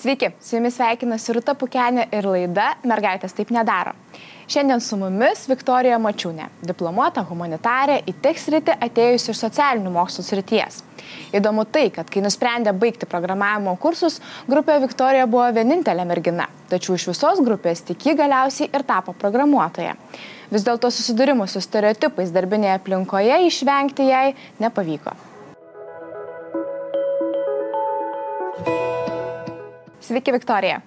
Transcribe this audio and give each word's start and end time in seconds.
Sveiki, 0.00 0.30
su 0.40 0.56
jumis 0.56 0.78
sveikinasi 0.78 1.34
Ruta 1.36 1.52
Pukenė 1.54 2.06
ir 2.16 2.24
laida 2.24 2.70
Mergaitės 2.88 3.34
taip 3.36 3.50
nedaro. 3.52 3.92
Šiandien 4.50 4.80
su 4.80 4.96
mumis 4.96 5.42
Viktorija 5.46 5.98
Mačiūnė, 6.00 6.46
diplomuota 6.64 7.20
humanitarė 7.28 7.98
į 8.08 8.14
teksritį 8.24 8.78
atėjusi 8.88 9.30
iš 9.34 9.42
socialinių 9.44 9.92
mokslų 9.92 10.24
srities. 10.24 10.80
Įdomu 11.36 11.66
tai, 11.68 11.90
kad 11.92 12.08
kai 12.08 12.24
nusprendė 12.24 12.72
baigti 12.72 13.06
programavimo 13.06 13.76
kursus, 13.82 14.18
grupėje 14.48 14.86
Viktorija 14.88 15.28
buvo 15.30 15.46
vienintelė 15.60 16.08
mergina, 16.08 16.48
tačiau 16.72 16.96
iš 16.96 17.10
visos 17.12 17.44
grupės 17.44 17.84
tik 17.92 18.08
ji 18.08 18.16
galiausiai 18.18 18.72
ir 18.72 18.88
tapo 18.88 19.12
programuotoja. 19.12 19.94
Vis 20.50 20.64
dėlto 20.66 20.90
susidūrimų 20.90 21.46
su 21.46 21.62
stereotipais 21.62 22.32
darbinėje 22.34 22.74
aplinkoje 22.80 23.36
išvengti 23.46 24.08
jai 24.08 24.32
nepavyko. 24.58 25.14
Sveiki, 30.10 30.34
Viktorija. 30.34 30.80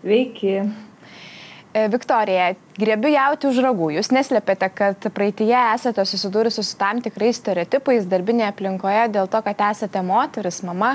Sveiki. 0.00 0.54
E, 1.72 1.84
Viktorija, 1.92 2.46
grėbiu 2.80 3.12
jauti 3.12 3.50
už 3.50 3.60
ragų. 3.64 3.90
Jūs 3.98 4.08
neslėpėte, 4.16 4.70
kad 4.72 5.10
praeitie 5.12 5.52
esate 5.52 6.04
susidūrusi 6.08 6.64
su 6.64 6.80
tam 6.80 7.04
tikrais 7.04 7.36
stereotipais 7.40 8.08
darbinėje 8.08 8.54
aplinkoje 8.54 9.04
dėl 9.12 9.28
to, 9.28 9.44
kad 9.44 9.68
esate 9.68 10.00
moteris, 10.04 10.62
mama. 10.64 10.94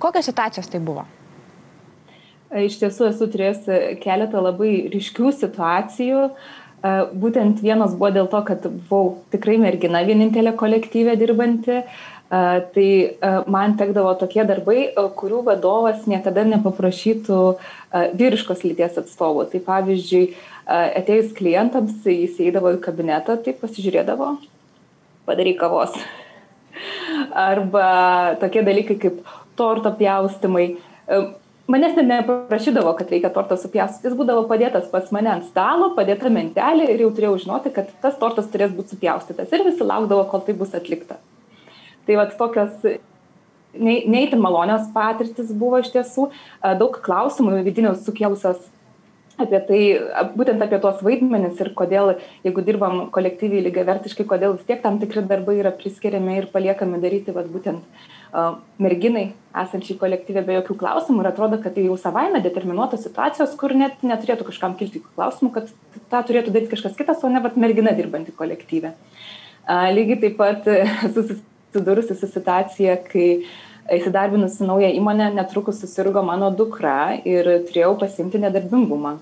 Kokios 0.00 0.32
situacijos 0.32 0.72
tai 0.72 0.80
buvo? 0.80 1.04
E, 2.48 2.64
iš 2.68 2.78
tiesų 2.80 3.10
esu 3.10 3.28
turėjęs 3.32 3.66
keletą 4.02 4.42
labai 4.44 4.72
ryškių 4.92 5.32
situacijų. 5.40 6.28
E, 6.28 6.92
būtent 7.24 7.62
vienas 7.64 7.96
buvo 7.96 8.12
dėl 8.14 8.30
to, 8.32 8.40
kad 8.48 8.68
buvau 8.68 9.18
tikrai 9.32 9.58
mergina 9.60 10.04
vienintelė 10.08 10.54
kolektyvė 10.58 11.18
dirbanti. 11.20 11.82
Tai 12.28 12.88
man 13.48 13.78
tekdavo 13.80 14.10
tokie 14.20 14.42
darbai, 14.44 14.90
kurių 15.16 15.38
vadovas 15.46 16.02
niekada 16.04 16.42
nepaprašytų 16.44 17.38
vyriškos 18.20 18.66
lyties 18.66 18.98
atstovų. 19.00 19.46
Tai 19.48 19.60
pavyzdžiui, 19.64 20.26
atėjus 20.68 21.32
klientams, 21.38 22.04
jis 22.04 22.36
įeidavo 22.44 22.74
į 22.76 22.82
kabinetą, 22.84 23.38
tai 23.40 23.56
pasižiūrėdavo, 23.56 24.34
padaryk 25.24 25.56
kavos. 25.62 25.96
Arba 27.48 27.88
tokie 28.44 28.60
dalykai 28.68 29.00
kaip 29.00 29.24
torto 29.56 29.94
pjaustimai. 29.96 30.74
Manęs 31.68 31.98
net 31.98 32.06
neprašydavo, 32.08 32.94
kad 32.96 33.10
reikia 33.12 33.28
tortą 33.32 33.58
supjaustyti. 33.60 34.08
Jis 34.08 34.16
būdavo 34.16 34.46
padėtas 34.48 34.86
pas 34.88 35.10
mane 35.12 35.28
ant 35.34 35.44
stalo, 35.50 35.90
padėta 35.98 36.30
mentelė 36.32 36.86
ir 36.94 37.02
jau 37.04 37.10
turėjau 37.12 37.34
žinoti, 37.42 37.72
kad 37.76 37.90
tas 38.00 38.16
tortas 38.16 38.48
turės 38.48 38.72
būti 38.72 38.96
supjaustytas. 38.96 39.52
Ir 39.52 39.66
visi 39.66 39.84
laukdavo, 39.84 40.24
kol 40.30 40.46
tai 40.46 40.56
bus 40.56 40.72
atlikta. 40.78 41.18
Tai 42.08 42.16
vat 42.22 42.32
tokios 42.40 42.72
neįtin 43.76 44.40
malonios 44.40 44.88
patirtis 44.94 45.52
buvo 45.52 45.82
iš 45.82 45.92
tiesų, 45.92 46.30
daug 46.80 46.96
klausimų 47.04 47.60
vidinių 47.66 47.92
sukėlusios 48.00 48.64
apie 49.38 49.60
tai, 49.68 49.80
būtent 50.34 50.62
apie 50.64 50.80
tuos 50.82 51.02
vaidmenis 51.04 51.60
ir 51.62 51.70
kodėl, 51.78 52.16
jeigu 52.46 52.64
dirbam 52.66 53.04
kolektyviai 53.14 53.62
lygiai 53.68 53.86
vertiškai, 53.86 54.26
kodėl 54.26 54.56
vis 54.56 54.66
tiek 54.66 54.80
tam 54.82 54.98
tikri 54.98 55.22
darbai 55.28 55.60
yra 55.60 55.70
priskiriami 55.76 56.40
ir 56.40 56.48
paliekami 56.54 56.98
daryti 57.02 57.34
vat, 57.36 57.46
būtent 57.52 57.84
merginai 58.78 59.32
esančiai 59.58 59.98
kolektyvė 59.98 60.44
be 60.46 60.56
jokių 60.58 60.76
klausimų 60.78 61.22
ir 61.22 61.30
atrodo, 61.30 61.58
kad 61.62 61.74
tai 61.74 61.86
jau 61.86 61.96
savaime 61.98 62.42
determinuotos 62.44 63.02
situacijos, 63.06 63.56
kur 63.58 63.74
net 63.74 64.04
neturėtų 64.06 64.46
kažkam 64.50 64.76
kilti 64.78 65.02
klausimų, 65.06 65.52
kad 65.54 65.70
tą 66.12 66.22
turėtų 66.28 66.54
daryti 66.54 66.74
kažkas 66.76 66.96
kitas, 66.98 67.24
o 67.24 67.32
ne 67.32 67.42
vat, 67.44 67.56
mergina 67.58 67.94
dirbanti 67.96 68.34
kolektyvė. 68.36 68.92
Uh, 69.68 69.88
lygiai 69.92 70.20
taip 70.22 70.36
pat 70.38 70.68
susis 71.12 71.40
susidūrusi 71.68 72.16
su 72.16 72.28
situacija, 72.28 72.96
kai 73.08 73.28
įsidarbinusi 73.92 74.66
naują 74.66 74.90
įmonę 74.96 75.30
netrukus 75.36 75.80
susirgo 75.80 76.22
mano 76.24 76.50
dukra 76.50 77.18
ir 77.24 77.44
turėjau 77.68 77.96
pasimti 78.00 78.40
nedarbingumą. 78.40 79.18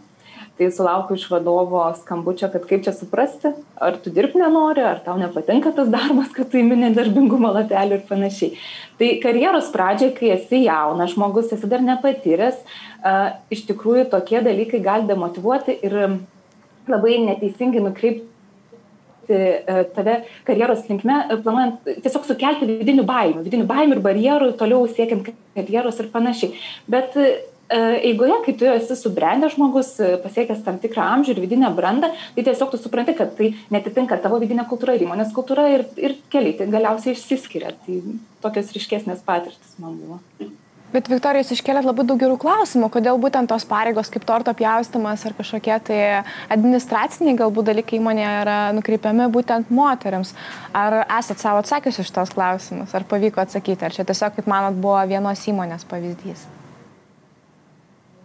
Tai 0.56 0.70
sulaukiu 0.72 1.18
iš 1.18 1.26
vadovo 1.28 1.82
skambučio, 1.98 2.48
kad 2.48 2.62
kaip 2.64 2.84
čia 2.86 2.92
suprasti, 2.96 3.50
ar 3.76 3.98
tu 4.00 4.08
dirbti 4.08 4.40
nenori, 4.40 4.80
ar 4.80 5.02
tau 5.04 5.18
nepatinka 5.20 5.68
tas 5.76 5.90
darbas, 5.92 6.30
kad 6.32 6.48
tu 6.48 6.56
įminė 6.56 6.94
darbingumo 6.96 7.50
latelį 7.52 7.98
ir 7.98 8.06
panašiai. 8.08 8.54
Tai 8.96 9.10
karjeros 9.20 9.68
pradžiai, 9.74 10.14
kai 10.16 10.30
esi 10.38 10.62
jaunas 10.62 11.12
žmogus, 11.12 11.52
esi 11.52 11.68
dar 11.68 11.84
nepatyręs, 11.84 12.62
iš 13.52 13.66
tikrųjų 13.68 14.06
tokie 14.14 14.40
dalykai 14.46 14.80
gali 14.86 15.04
demotivuoti 15.10 15.76
ir 15.84 15.98
labai 16.88 17.18
neteisingai 17.26 17.82
nukreipti 17.84 18.32
tave 19.92 20.14
karjeros 20.46 20.86
linkme, 20.88 21.18
planuojant 21.42 21.90
tiesiog 22.04 22.24
sukelti 22.30 22.68
vidinių 22.70 23.04
baimių, 23.04 23.44
vidinių 23.44 23.68
baimių 23.68 23.98
ir 23.98 24.02
barjerų, 24.08 24.48
toliau 24.56 24.88
siekiant 24.88 25.28
karjeros 25.52 26.00
ir 26.00 26.08
panašiai. 26.14 26.56
Bet 26.88 27.18
eigoje, 27.70 28.36
kai 28.44 28.54
tu 28.58 28.68
esi 28.70 28.96
subrendęs 28.98 29.56
žmogus, 29.56 29.94
pasiekęs 30.22 30.62
tam 30.66 30.78
tikrą 30.82 31.08
amžių 31.16 31.34
ir 31.34 31.42
vidinę 31.44 31.70
brandą, 31.74 32.12
tai 32.36 32.46
tiesiog 32.46 32.70
tu 32.74 32.80
supranti, 32.80 33.16
kad 33.18 33.34
tai 33.38 33.54
netitinka 33.74 34.20
tavo 34.22 34.38
vidinė 34.42 34.68
kultūra 34.70 34.94
ir 34.96 35.06
įmonės 35.06 35.34
kultūra 35.36 35.66
ir, 35.74 35.88
ir 35.98 36.18
keliai 36.32 36.54
tai 36.58 36.70
galiausiai 36.70 37.16
išsiskiria. 37.16 37.74
Tai 37.86 37.98
tokios 38.44 38.70
ryškesnės 38.76 39.26
patirtis 39.26 39.74
man 39.82 39.98
buvo. 39.98 40.20
Bet 40.94 41.08
Viktorija, 41.10 41.42
jūs 41.42 41.56
iškėlėt 41.56 41.84
labai 41.84 42.04
daug 42.06 42.20
gerų 42.20 42.36
klausimų, 42.40 42.88
kodėl 42.94 43.18
būtent 43.20 43.50
tos 43.50 43.66
pareigos 43.68 44.08
kaip 44.12 44.22
torto 44.24 44.54
pjaustimas 44.56 45.24
ar 45.26 45.34
kažkokie 45.34 45.74
tai 45.88 45.98
administraciniai 46.54 47.36
galbūt 47.36 47.72
dalykai 47.72 47.98
įmonėje 47.98 48.32
yra 48.44 48.56
nukreipiami 48.78 49.26
būtent 49.34 49.72
moteriams. 49.74 50.32
Ar 50.70 51.02
esat 51.18 51.42
savo 51.42 51.64
atsakius 51.64 51.98
iš 52.04 52.14
tos 52.14 52.32
klausimus, 52.32 52.94
ar 52.94 53.04
pavyko 53.10 53.42
atsakyti, 53.42 53.82
ar 53.82 53.98
čia 53.98 54.06
tiesiog, 54.06 54.38
kaip 54.38 54.48
manot, 54.48 54.78
buvo 54.78 55.02
vienos 55.10 55.42
įmonės 55.50 55.84
pavyzdys? 55.90 56.46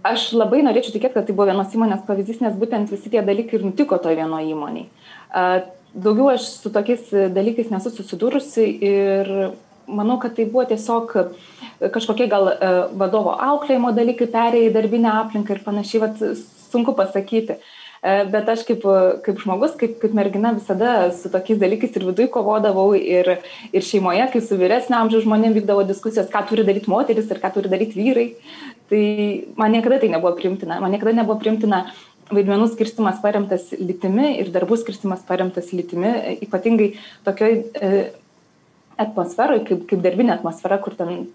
Aš 0.07 0.31
labai 0.33 0.63
norėčiau 0.65 0.95
tikėti, 0.95 1.13
kad 1.13 1.27
tai 1.27 1.35
buvo 1.37 1.49
vienos 1.51 1.73
įmonės 1.75 2.05
pavyzdys, 2.07 2.39
nes 2.41 2.55
būtent 2.57 2.89
visi 2.89 3.11
tie 3.13 3.21
dalykai 3.25 3.59
ir 3.59 3.65
nutiko 3.67 3.99
toje 4.01 4.17
vienoje 4.17 4.49
įmonėje. 4.49 4.87
Daugiau 5.91 6.31
aš 6.31 6.47
su 6.63 6.71
tokiais 6.73 7.11
dalykais 7.35 7.69
nesu 7.69 7.91
susidūrusi 7.93 8.65
ir 8.87 9.29
manau, 9.91 10.17
kad 10.21 10.33
tai 10.37 10.47
buvo 10.49 10.63
tiesiog 10.69 11.13
kažkokie 11.93 12.29
gal 12.31 12.49
e, 12.53 12.71
vadovo 12.97 13.35
auklėjimo 13.35 13.91
dalykai 13.97 14.29
perėjai 14.31 14.73
darbinę 14.73 15.11
aplinką 15.23 15.57
ir 15.57 15.63
panašiai, 15.65 16.01
vat, 16.05 16.21
sunku 16.71 16.93
pasakyti. 16.97 17.57
E, 18.01 18.13
bet 18.33 18.47
aš 18.49 18.63
kaip, 18.65 18.85
kaip 19.25 19.41
žmogus, 19.43 19.75
kaip, 19.77 19.97
kaip 20.01 20.13
mergina 20.17 20.53
visada 20.55 21.11
su 21.13 21.29
tokiais 21.33 21.59
dalykais 21.61 21.97
ir 21.97 22.05
viduje 22.07 22.31
kovodavau 22.33 22.87
ir, 22.97 23.35
ir 23.69 23.85
šeimoje, 23.85 24.23
kai 24.33 24.41
su 24.45 24.57
vyresnio 24.57 24.97
amžiaus 25.01 25.27
žmonėmis 25.27 25.59
vykdavo 25.59 25.85
diskusijos, 25.89 26.29
ką 26.31 26.45
turi 26.49 26.65
daryti 26.65 26.89
moteris 26.89 27.29
ir 27.29 27.41
ką 27.41 27.53
turi 27.57 27.69
daryti 27.73 27.99
vyrai. 27.99 28.27
Tai 28.91 29.03
man 29.55 29.71
niekada 29.71 30.01
tai 30.01 30.09
nebuvo 30.11 30.35
primtina. 30.35 30.81
Man 30.83 30.91
niekada 30.91 31.13
nebuvo 31.15 31.39
primtina 31.39 31.85
vaidmenų 32.31 32.67
skirstimas 32.73 33.21
paremtas 33.23 33.69
lytimi 33.75 34.33
ir 34.41 34.51
darbų 34.51 34.77
skirstimas 34.81 35.23
paremtas 35.27 35.71
lytimi, 35.75 36.11
ypatingai 36.43 36.89
tokioj 37.27 37.55
e, 37.59 37.91
atmosferoj, 38.99 39.63
kaip, 39.67 39.85
kaip 39.89 40.03
darbinė 40.03 40.35
atmosfera, 40.37 40.79
kur 40.83 40.95
ten 40.99 41.29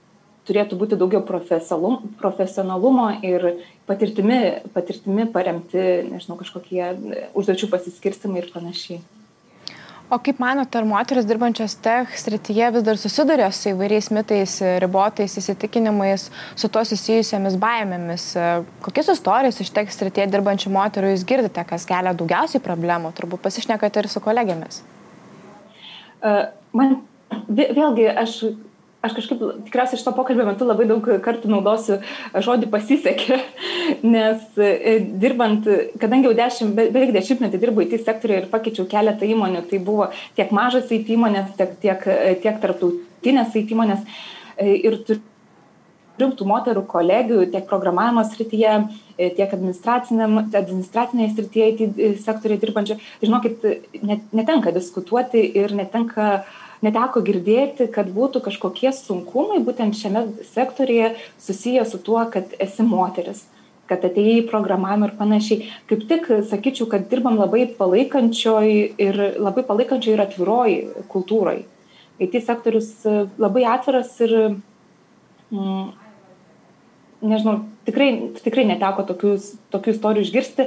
turėtų 0.47 0.78
būti 0.78 0.99
daugiau 1.00 1.25
profesionalumo 1.27 3.09
ir 3.27 3.49
patirtimi, 3.88 4.41
patirtimi 4.77 5.27
paremti, 5.33 5.83
nežinau, 6.12 6.38
kažkokie 6.38 6.93
užduočių 7.34 7.71
pasiskirstimai 7.73 8.44
ir 8.44 8.53
panašiai. 8.55 9.00
O 10.06 10.21
kaip 10.22 10.39
manote, 10.39 10.78
ar 10.78 10.84
moteris 10.87 11.27
dirbančios 11.27 11.72
tech 11.83 12.12
srityje 12.15 12.69
vis 12.77 12.84
dar 12.87 12.99
susiduria 13.00 13.49
su 13.50 13.72
įvairiais 13.72 14.06
mitais, 14.15 14.53
ribotais 14.78 15.34
įsitikinimais, 15.41 16.28
su 16.55 16.71
to 16.71 16.84
susijusiamis 16.87 17.56
baimėmis? 17.59 18.28
Kokias 18.87 19.11
istorijas 19.17 19.59
iš 19.65 19.72
tech 19.75 19.91
srityje 19.91 20.28
dirbančių 20.31 20.70
moterų 20.76 21.11
jūs 21.11 21.26
girdite, 21.26 21.64
kas 21.67 21.88
kelia 21.91 22.14
daugiausiai 22.14 22.62
problemų? 22.62 23.11
Turbūt 23.19 23.43
pasišnekate 23.49 24.05
ir 24.05 24.11
su 24.12 24.23
kolegėmis. 24.23 24.79
Man 26.23 27.00
vėlgi 27.50 28.06
aš 28.14 28.38
aš 29.04 29.14
kažkaip 29.16 29.43
tikriausiai 29.66 30.00
šito 30.00 30.12
pokalbio 30.16 30.46
metu 30.48 30.66
labai 30.66 30.87
daug 30.88 31.04
kartų 31.25 31.50
naudosiu 31.52 31.98
žodį 32.46 32.70
pasisekė, 32.72 33.38
nes 34.14 34.58
e, 34.58 34.96
dirbant, 35.22 35.69
kadangi 36.02 36.31
jau 36.31 36.34
dešimt, 36.38 36.75
beveik 36.78 37.14
dešimtmetį 37.16 37.62
dirbu 37.62 37.87
IT 37.87 38.00
sektoriuje 38.02 38.44
ir 38.44 38.50
pakeičiau 38.52 38.88
keletą 38.90 39.28
įmonių, 39.28 39.64
tai 39.70 39.82
buvo 39.84 40.10
tiek 40.38 40.52
mažas 40.56 40.90
IT 40.94 41.12
įmonės, 41.16 41.54
tiek, 41.58 41.78
tiek, 41.84 42.10
tiek 42.43 42.60
tarptautinės 42.64 43.56
IT 43.60 43.75
įmonės. 43.76 44.20
E, 44.56 44.75
ir 44.88 45.00
rimtų 46.16 46.46
moterų 46.48 46.87
kolegių 46.88 47.43
tiek 47.52 47.66
programavimo 47.69 48.22
srityje, 48.25 48.76
e, 49.19 49.31
tiek 49.37 49.50
administracinėje 49.52 51.32
srityje 51.37 51.72
IT 51.75 51.82
sektoriuje 52.25 52.62
dirbančių, 52.64 53.00
žinokit, 53.25 53.66
net, 54.00 54.25
netenka 54.32 54.72
diskutuoti 54.72 55.44
ir 55.60 55.76
netenka 55.76 56.31
uh, 56.40 56.62
neteko 56.84 57.23
girdėti, 57.25 57.88
kad 57.93 58.08
būtų 58.12 58.43
kažkokie 58.44 58.93
sunkumai 58.96 59.62
būtent 59.64 59.96
šiame 59.96 60.26
sektorėje 60.52 61.14
susiję 61.43 61.84
su 61.88 62.00
tuo, 62.02 62.25
kad 62.32 62.56
esi 62.61 62.87
moteris. 62.87 63.46
kad 63.87 64.02
atėjai 64.02 64.40
į 64.40 64.46
programavimą 64.50 65.06
ir 65.06 65.12
panašiai. 65.14 65.67
Kaip 65.87 66.00
tik 66.11 66.25
sakyčiau, 66.50 66.88
kad 66.90 67.05
dirbam 67.06 67.37
labai 67.38 67.69
palaikančioj 67.78 68.73
ir 68.99 69.19
labai 69.38 69.62
palaikančioj 69.62 70.17
ir 70.17 70.23
atviroj 70.25 70.73
kultūrai. 71.12 71.61
IT 72.19 72.34
sektorius 72.43 72.90
labai 73.38 73.62
atviras 73.69 74.11
ir, 74.25 74.56
mm, 75.52 75.87
nežinau, 77.22 77.61
tikrai, 77.87 78.08
tikrai 78.40 78.64
neteko 78.69 79.05
tokių, 79.11 79.34
tokių 79.75 79.94
istorijų 79.94 80.26
išgirsti, 80.26 80.67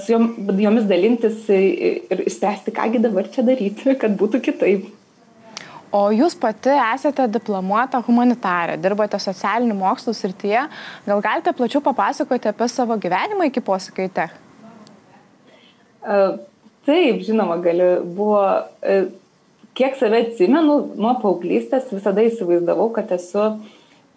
su 0.00 0.14
jom, 0.14 0.30
jomis 0.64 0.88
dalintis 0.88 1.44
ir 1.50 2.24
spręsti, 2.30 2.74
kągi 2.74 3.02
dabar 3.02 3.28
čia 3.30 3.44
daryti, 3.46 3.96
kad 4.00 4.16
būtų 4.18 4.42
kitaip. 4.48 4.88
O 5.90 6.04
jūs 6.14 6.36
pati 6.38 6.70
esate 6.70 7.24
diplomuota 7.34 7.98
humanitarė, 8.06 8.76
dirbate 8.78 9.18
socialinių 9.18 9.74
mokslų 9.74 10.14
srityje. 10.14 10.66
Gal 11.08 11.22
galite 11.24 11.54
plačiau 11.56 11.82
papasakoti 11.82 12.50
apie 12.52 12.68
savo 12.70 12.94
gyvenimą 13.00 13.48
iki 13.50 13.62
posūkio 13.66 14.06
į 14.06 14.12
tech? 14.14 14.36
Taip, 16.86 17.24
žinoma, 17.26 17.58
galiu. 17.64 17.88
Buvo, 18.16 18.44
e, 18.86 19.00
kiek 19.74 19.98
save 19.98 20.22
atsimenu, 20.24 20.76
nuo 20.94 21.16
paauglystės 21.22 21.90
visada 21.92 22.22
įsivaizdavau, 22.24 22.88
kad 22.94 23.10
esu 23.16 23.48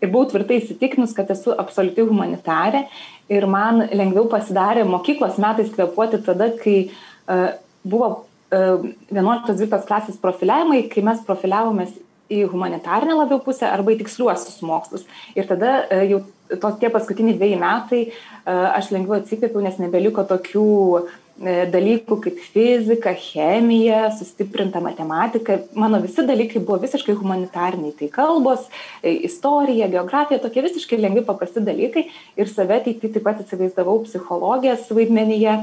ir 0.03 0.11
buvau 0.11 0.29
tvirtai 0.29 0.59
įsitikinus, 0.61 1.15
kad 1.17 1.31
esu 1.33 1.55
absoliuti 1.57 2.05
humanitarė. 2.05 2.85
Ir 3.33 3.47
man 3.49 3.87
lengviau 3.89 4.27
pasidarė 4.31 4.85
mokyklos 4.87 5.41
metais 5.41 5.73
kvepuoti 5.73 6.21
tada, 6.25 6.51
kai 6.59 6.77
uh, 6.85 7.49
buvo 7.83 8.09
11-12 8.53 9.87
klasės 9.89 10.19
profiliavimai, 10.21 10.83
kai 10.91 11.03
mes 11.05 11.21
profiliavomės 11.27 11.95
į 12.33 12.43
humanitarinę 12.51 13.17
labiau 13.17 13.41
pusę 13.43 13.67
arba 13.69 13.93
į 13.93 13.99
tiksliuosius 14.03 14.61
mokslus. 14.65 15.07
Ir 15.37 15.49
tada 15.49 15.83
e, 15.89 16.03
jau 16.13 16.23
tos 16.61 16.79
tie 16.79 16.91
paskutiniai 16.93 17.35
dviejai 17.37 17.59
metai 17.59 18.05
e, 18.05 18.13
aš 18.53 18.93
lengviau 18.93 19.19
atsikvėpiau, 19.19 19.63
nes 19.65 19.79
nebeliko 19.81 20.23
tokių 20.29 20.67
e, 21.01 21.55
dalykų 21.73 22.17
kaip 22.23 22.39
fizika, 22.53 23.13
chemija, 23.19 24.05
sustiprinta 24.17 24.81
matematika. 24.83 25.59
Mano 25.79 25.99
visi 26.03 26.25
dalykai 26.27 26.63
buvo 26.63 26.79
visiškai 26.85 27.17
humanitariniai. 27.19 27.95
Tai 27.99 28.09
kalbos, 28.15 28.69
istorija, 29.03 29.91
geografija, 29.91 30.41
tokie 30.43 30.63
visiškai 30.69 31.01
lengvi 31.01 31.25
paprasti 31.27 31.65
dalykai. 31.65 32.07
Ir 32.39 32.53
save 32.53 32.79
ateitį 32.79 33.11
taip 33.17 33.27
pat 33.27 33.43
įsivaizdavau 33.43 33.99
psichologijos 34.07 34.87
vaidmenyje, 34.95 35.59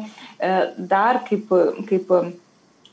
dar 0.91 1.25
kaip, 1.27 1.51
kaip 1.89 2.15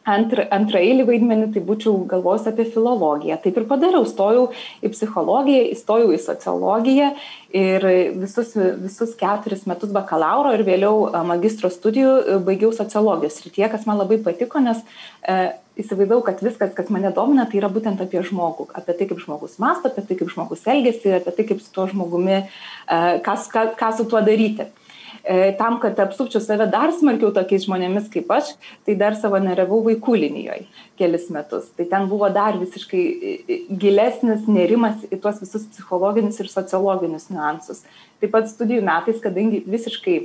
antra, 0.08 0.46
antraeilį 0.56 1.06
vaidmenį, 1.08 1.50
tai 1.54 1.64
būčiau 1.68 2.00
galvojus 2.10 2.48
apie 2.50 2.68
filologiją. 2.72 3.38
Taip 3.44 3.60
ir 3.60 3.68
padariau, 3.70 4.06
stojau 4.08 4.48
į 4.82 4.92
psichologiją, 4.94 5.68
įstojau 5.76 6.14
į 6.16 6.22
sociologiją 6.24 7.12
ir 7.58 7.86
visus, 8.22 8.54
visus 8.82 9.14
keturis 9.20 9.66
metus 9.70 9.94
bakalauro 9.96 10.52
ir 10.56 10.66
vėliau 10.68 11.08
magistro 11.28 11.72
studijų 11.74 12.42
baigiau 12.48 12.74
sociologijos 12.76 13.40
srityje, 13.42 13.72
kas 13.74 13.88
man 13.90 14.02
labai 14.02 14.20
patiko, 14.24 14.62
nes 14.64 14.82
e, 15.24 15.38
įsivaizdavau, 15.80 16.24
kad 16.26 16.42
viskas, 16.44 16.74
kas 16.78 16.92
mane 16.94 17.12
domina, 17.16 17.48
tai 17.50 17.62
yra 17.62 17.70
būtent 17.72 18.02
apie 18.04 18.24
žmogų, 18.26 18.70
apie 18.78 18.98
tai, 18.98 19.08
kaip 19.10 19.22
žmogus 19.24 19.60
masto, 19.64 19.92
apie 19.92 20.04
tai, 20.08 20.20
kaip 20.20 20.34
žmogus 20.34 20.66
elgesi, 20.68 21.14
apie 21.20 21.36
tai, 21.38 21.48
kaip 21.52 21.64
su 21.64 21.72
tuo 21.76 21.88
žmogumi, 21.92 22.42
e, 22.44 23.00
kas, 23.26 23.48
ką, 23.54 23.70
ką 23.80 23.94
su 23.98 24.08
tuo 24.10 24.24
daryti. 24.26 24.68
E, 25.28 25.52
tam, 25.60 25.76
kad 25.84 26.00
apsupčiau 26.00 26.40
save 26.40 26.70
dar 26.72 26.94
smarkiau 26.96 27.34
tokiais 27.36 27.66
žmonėmis 27.66 28.06
kaip 28.14 28.30
aš, 28.32 28.54
tai 28.88 28.94
dar 28.96 29.18
savanoriavau 29.20 29.82
vaikų 29.90 30.16
linijoje 30.22 30.64
kelis 31.00 31.26
metus. 31.34 31.68
Tai 31.76 31.84
ten 31.92 32.08
buvo 32.08 32.30
dar 32.32 32.56
visiškai 32.62 33.02
e, 33.04 33.34
e, 33.44 33.58
gilesnis 33.82 34.48
nerimas 34.48 35.04
į 35.12 35.20
tuos 35.24 35.42
visus 35.44 35.68
psichologinius 35.74 36.40
ir 36.40 36.52
sociologinius 36.54 37.28
niuansus. 37.34 37.84
Taip 38.22 38.32
pat 38.38 38.48
studijų 38.48 38.86
metais, 38.88 39.20
kadangi 39.24 39.66
visiškai 39.68 40.16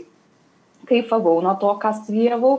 kaifavau 0.89 1.39
nuo 1.45 1.55
to, 1.61 1.71
ką 1.83 1.93
studijavau, 2.01 2.53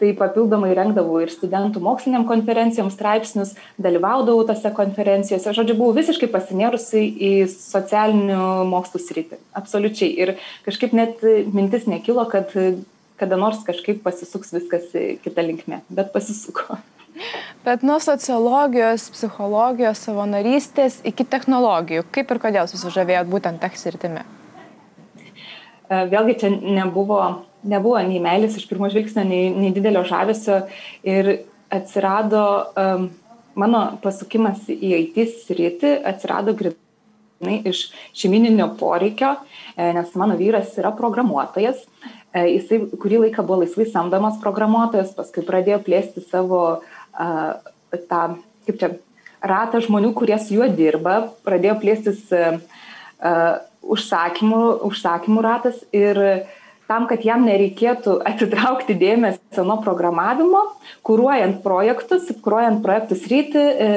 tai 0.00 0.12
papildomai 0.18 0.72
rengdavau 0.76 1.20
ir 1.24 1.32
studentų 1.32 1.82
moksliniam 1.84 2.26
konferencijom 2.28 2.92
straipsnius, 2.92 3.56
dalyvaudavau 3.80 4.46
tose 4.48 4.72
konferencijose, 4.76 5.54
žodžiu, 5.56 5.78
buvau 5.78 5.96
visiškai 5.98 6.30
pasinėrusi 6.32 7.02
į 7.30 7.32
socialinių 7.54 8.46
mokslų 8.70 9.02
sritį. 9.04 9.40
Absoliučiai. 9.60 10.12
Ir 10.20 10.36
kažkaip 10.68 10.96
net 10.96 11.24
mintis 11.54 11.88
nekilo, 11.90 12.26
kad 12.30 12.54
kada 13.20 13.36
nors 13.36 13.60
kažkaip 13.66 14.00
pasisuks 14.04 14.54
viskas 14.56 14.88
kitą 15.24 15.44
linkmę, 15.44 15.82
bet 15.92 16.12
pasisuko. 16.14 16.78
Bet 17.66 17.82
nuo 17.84 17.98
sociologijos, 18.00 19.10
psichologijos, 19.12 20.00
savanorystės 20.06 21.00
iki 21.04 21.26
technologijų, 21.28 22.06
kaip 22.14 22.32
ir 22.32 22.40
kodėl 22.40 22.70
susižavėjot 22.70 23.28
būtent 23.28 23.60
tech 23.60 23.76
sritimi? 23.76 24.24
Vėlgi 25.90 26.36
čia 26.40 26.52
nebuvo 26.54 27.20
nebuvo 27.66 28.00
nei 28.04 28.20
meilės 28.22 28.56
iš 28.58 28.66
pirmo 28.70 28.88
žvilgsnio, 28.92 29.24
nei, 29.28 29.48
nei 29.54 29.72
didelio 29.74 30.02
žavesio. 30.08 30.62
Ir 31.06 31.32
atsirado 31.70 32.44
um, 32.74 33.10
mano 33.58 33.82
pasukimas 34.02 34.66
į 34.70 34.92
IT 35.04 35.20
sritį, 35.44 35.92
atsirado 36.08 36.54
grinai 36.58 37.60
iš 37.68 37.88
šeimininio 38.16 38.70
poreikio, 38.80 39.34
e, 39.76 39.90
nes 39.96 40.16
mano 40.18 40.36
vyras 40.38 40.72
yra 40.80 40.92
programuotojas, 40.96 41.82
e, 42.32 42.46
jisai 42.56 42.82
kurį 43.00 43.24
laiką 43.26 43.44
buvo 43.46 43.62
laisvai 43.64 43.88
samdomas 43.90 44.40
programuotojas, 44.42 45.14
paskui 45.16 45.44
pradėjo 45.46 45.80
plėsti 45.86 46.24
savo 46.26 46.62
uh, 46.80 47.70
tą, 48.10 48.20
kaip 48.68 48.82
čia, 48.82 48.92
ratą 49.40 49.80
žmonių, 49.82 50.12
kurie 50.16 50.36
su 50.38 50.58
juo 50.58 50.68
dirba, 50.68 51.32
pradėjo 51.46 51.78
plėstis 51.82 52.22
uh, 52.36 52.60
užsakymų, 53.80 54.62
užsakymų 54.90 55.44
ratas 55.46 55.80
ir 55.96 56.20
uh, 56.20 56.56
tam, 56.90 57.06
kad 57.10 57.22
jam 57.26 57.44
nereikėtų 57.46 58.18
atitraukti 58.26 58.96
dėmesio 58.98 59.64
nuo 59.66 59.78
programavimo, 59.84 60.64
kūruojant 61.06 61.60
projektus, 61.62 62.28
kūruojant 62.42 62.82
projektus 62.84 63.22
ryti, 63.30 63.62
e, 63.62 63.90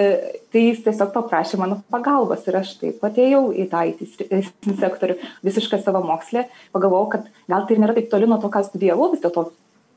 tai 0.54 0.68
jis 0.68 0.84
tiesiog 0.86 1.10
paprašė 1.16 1.58
mano 1.62 1.80
pagalbos 1.94 2.46
ir 2.50 2.60
aš 2.62 2.76
taip 2.82 3.02
atėjau 3.08 3.48
į 3.58 3.66
tą 3.72 3.82
IT 3.90 4.78
sektorių 4.84 5.18
visiškai 5.46 5.82
savo 5.82 6.04
mokslę, 6.06 6.46
pagalvojau, 6.76 7.10
kad 7.16 7.30
gal 7.50 7.66
tai 7.70 7.80
nėra 7.82 7.98
taip 7.98 8.12
toli 8.14 8.30
nuo 8.30 8.38
to, 8.44 8.54
ką 8.54 8.62
studijavau, 8.68 9.10
vis 9.16 9.24
dėlto 9.26 9.50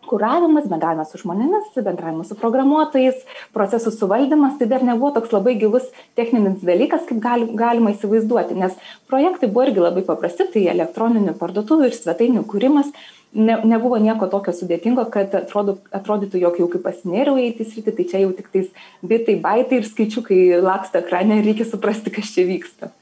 kuravimas, 0.08 0.68
bendravimas 0.70 1.10
su 1.12 1.20
žmonėmis, 1.20 1.72
bendravimas 1.84 2.30
su 2.30 2.36
programuotojais, 2.38 3.22
procesų 3.56 3.92
suvaldymas, 3.94 4.56
tai 4.60 4.68
dar 4.70 4.84
nebuvo 4.86 5.12
toks 5.16 5.34
labai 5.34 5.56
gilus 5.60 5.86
techninis 6.18 6.64
dalykas, 6.66 7.04
kaip 7.08 7.20
gali, 7.24 7.50
galima 7.58 7.92
įsivaizduoti, 7.94 8.56
nes 8.58 8.74
projektai 9.10 9.50
buvo 9.50 9.68
irgi 9.68 9.84
labai 9.84 10.06
paprasti, 10.06 10.48
tai 10.54 10.66
elektroninių 10.72 11.36
parduotuvių 11.40 11.90
ir 11.90 11.98
svetainių 11.98 12.46
kūrimas. 12.50 12.90
Ne, 13.36 13.58
nebuvo 13.68 13.98
nieko 14.00 14.30
tokio 14.32 14.54
sudėtingo, 14.56 15.02
kad 15.12 15.34
atrodo, 15.36 15.74
atrodytų, 15.92 16.38
jog 16.40 16.60
jau 16.62 16.68
kaip 16.72 16.86
pasinėriau 16.86 17.36
į 17.42 17.50
tą 17.58 17.66
sritį, 17.68 17.92
tai 17.98 18.06
čia 18.08 18.22
jau 18.22 18.30
tik 18.32 18.46
tais 18.54 18.70
bitai, 19.04 19.34
baitai 19.42 19.82
ir 19.82 19.88
skaičiukai 19.90 20.38
laksta 20.62 21.02
ekrane 21.02 21.42
ir 21.42 21.50
reikia 21.50 21.66
suprasti, 21.68 22.14
kas 22.14 22.32
čia 22.32 22.46
vyksta. 22.48 22.94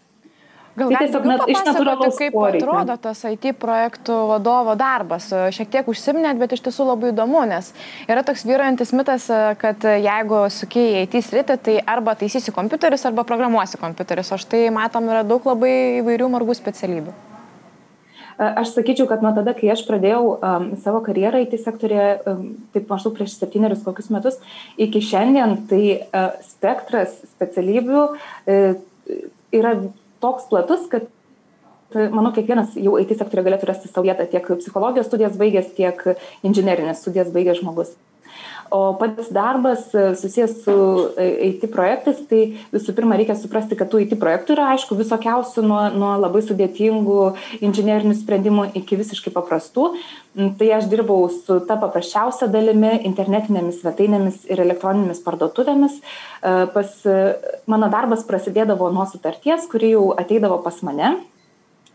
Gal 0.74 0.90
tai 0.90 1.04
tiesiog 1.04 1.26
net 1.30 1.42
iš 1.52 1.60
natūralaus 1.68 2.16
kaip 2.18 2.32
poreikio. 2.34 2.66
atrodo 2.66 2.96
tas 2.98 3.20
IT 3.28 3.52
projektų 3.62 4.16
vadovo 4.32 4.74
darbas. 4.78 5.28
Šiek 5.54 5.70
tiek 5.70 5.90
užsiminėt, 5.90 6.40
bet 6.40 6.56
iš 6.56 6.64
tiesų 6.66 6.88
labai 6.88 7.12
įdomu, 7.12 7.44
nes 7.46 7.70
yra 8.10 8.24
toks 8.26 8.42
vyruojantis 8.48 8.90
mitas, 8.98 9.28
kad 9.60 9.86
jeigu 9.86 10.40
sukiai 10.50 11.04
IT 11.04 11.14
sritį, 11.22 11.58
tai 11.62 11.76
arba 11.94 12.16
taisysi 12.18 12.54
kompiuteris, 12.54 13.06
arba 13.06 13.22
programuosi 13.28 13.78
kompiuteris. 13.78 14.32
O 14.34 14.40
štai 14.40 14.66
matom, 14.74 15.06
yra 15.14 15.22
daug 15.22 15.46
labai 15.46 16.02
įvairių 16.02 16.32
margų 16.34 16.58
specialybių. 16.58 17.14
Aš 18.34 18.72
sakyčiau, 18.74 19.06
kad 19.06 19.22
nuo 19.22 19.30
tada, 19.30 19.54
kai 19.54 19.68
aš 19.70 19.84
pradėjau 19.86 20.22
um, 20.34 20.64
savo 20.82 20.98
karjerą 21.06 21.44
IT 21.44 21.54
sektorėje, 21.62 22.08
um, 22.26 22.40
taip 22.74 22.88
maždaug 22.90 23.14
prieš 23.14 23.36
septynerius 23.38 23.84
kokius 23.86 24.10
metus, 24.10 24.40
iki 24.74 24.98
šiandien, 25.06 25.54
tai 25.70 25.84
uh, 26.00 26.32
spektras 26.42 27.14
specialybių 27.36 28.00
uh, 28.08 28.80
yra 29.54 29.76
toks 30.22 30.48
platus, 30.50 30.86
kad 30.92 31.08
manau, 31.94 32.32
kiekvienas 32.34 32.74
jau 32.80 32.96
IT 33.00 33.14
sektoriuje 33.14 33.48
galėtų 33.50 33.70
rasti 33.70 33.90
savo 33.90 34.06
vietą 34.06 34.26
tiek 34.30 34.48
psichologijos 34.60 35.08
studijas 35.10 35.38
baigęs, 35.40 35.70
tiek 35.76 36.00
inžinerinės 36.46 37.02
studijas 37.04 37.32
baigęs 37.34 37.60
žmogus. 37.62 37.94
O 38.70 38.94
pats 38.98 39.28
darbas 39.34 39.86
susijęs 39.92 40.56
su 40.64 40.76
IT 41.18 41.66
projektais, 41.72 42.22
tai 42.30 42.42
visų 42.72 42.94
pirma 42.96 43.18
reikia 43.18 43.36
suprasti, 43.38 43.76
kad 43.78 43.90
tų 43.92 44.04
IT 44.04 44.16
projektų 44.20 44.56
yra, 44.56 44.70
aišku, 44.74 44.96
visokiausių 44.98 45.64
nuo, 45.66 45.82
nuo 45.94 46.14
labai 46.22 46.42
sudėtingų 46.46 47.18
inžinierinių 47.64 48.16
sprendimų 48.18 48.68
iki 48.80 48.98
visiškai 49.00 49.34
paprastų. 49.34 49.90
Tai 50.58 50.70
aš 50.78 50.88
dirbau 50.90 51.28
su 51.30 51.60
ta 51.68 51.76
paprasčiausia 51.78 52.48
dalimi, 52.50 52.96
internetinėmis 53.06 53.82
svetainėmis 53.82 54.40
ir 54.50 54.64
elektroninėmis 54.64 55.22
parduotuvėmis. 55.26 56.00
Pas, 56.74 56.96
mano 57.70 57.92
darbas 57.92 58.26
prasidėdavo 58.26 58.90
nuo 58.94 59.06
sutarties, 59.10 59.68
kuri 59.70 59.94
jau 59.94 60.08
ateidavo 60.18 60.58
pas 60.64 60.82
mane 60.86 61.14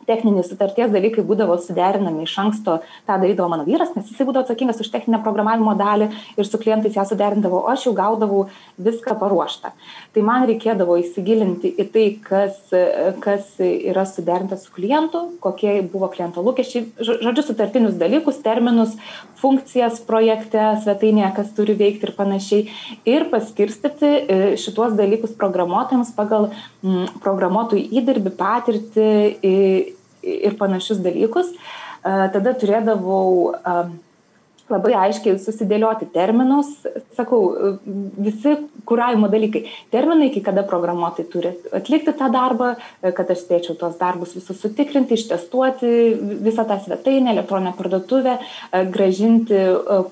techniniai 0.09 0.45
sutarties 0.47 0.91
dalykai 0.93 1.23
būdavo 1.27 1.55
suderinami 1.61 2.25
iš 2.25 2.35
anksto, 2.43 2.79
tą 3.07 3.19
darydavo 3.21 3.49
mano 3.53 3.67
vyras, 3.67 3.93
nes 3.95 4.09
jisai 4.09 4.27
būdavo 4.27 4.45
atsakingas 4.45 4.81
už 4.83 4.91
techninę 4.93 5.21
programavimo 5.25 5.75
dalį 5.79 6.09
ir 6.35 6.49
su 6.49 6.59
klientais 6.61 6.97
ją 6.97 7.05
suderindavo, 7.07 7.63
o 7.63 7.73
aš 7.73 7.87
jau 7.87 7.95
gaudavau 7.97 8.47
viską 8.81 9.15
paruoštą. 9.21 9.73
Tai 10.15 10.25
man 10.25 10.47
reikėdavo 10.49 10.97
įsigilinti 11.03 11.71
į 11.79 11.87
tai, 11.93 12.05
kas, 12.25 12.57
kas 13.23 13.55
yra 13.63 14.05
suderinta 14.09 14.57
su 14.59 14.73
klientu, 14.75 15.25
kokie 15.43 15.79
buvo 15.85 16.09
kliento 16.13 16.43
lūkesčiai, 16.45 16.87
žodžiu, 16.97 17.45
sutartinius 17.45 17.97
dalykus, 17.99 18.41
terminus, 18.45 18.95
funkcijas 19.39 20.01
projekte, 20.07 20.61
svetainėje, 20.83 21.31
kas 21.37 21.53
turi 21.57 21.75
veikti 21.79 22.09
ir 22.09 22.15
panašiai. 22.17 22.65
Ir 23.09 23.27
paskirstyti 23.31 24.09
e, 24.09 24.39
šituos 24.59 24.95
dalykus 24.99 25.35
programuotojams 25.39 26.11
pagal 26.17 26.49
programuotojų 27.23 27.85
įdirbį, 28.01 28.35
patirtį 28.39 29.07
ir 30.23 30.57
panašius 30.59 31.01
dalykus. 31.03 31.51
Tada 32.03 32.53
turėdavau 32.55 33.55
labai 34.71 34.93
aiškiai 35.05 35.37
susidėlioti 35.41 36.09
terminus, 36.13 36.71
sakau, 37.17 37.41
visi 38.19 38.55
kūravimo 38.89 39.29
dalykai. 39.31 39.63
Terminai, 39.93 40.29
iki 40.29 40.43
kada 40.45 40.63
programuotojai 40.67 41.29
turi 41.31 41.53
atlikti 41.75 42.13
tą 42.17 42.29
darbą, 42.33 42.71
kad 43.01 43.33
aš 43.33 43.43
spėčiau 43.45 43.77
tuos 43.79 43.97
darbus 43.99 44.35
visus 44.37 44.61
sutikrinti, 44.61 45.17
ištestuoti 45.17 45.91
visą 46.45 46.65
tą 46.69 46.79
svetainę, 46.85 47.33
elektroninę 47.35 47.75
parduotuvę, 47.77 48.37
gražinti 48.93 49.61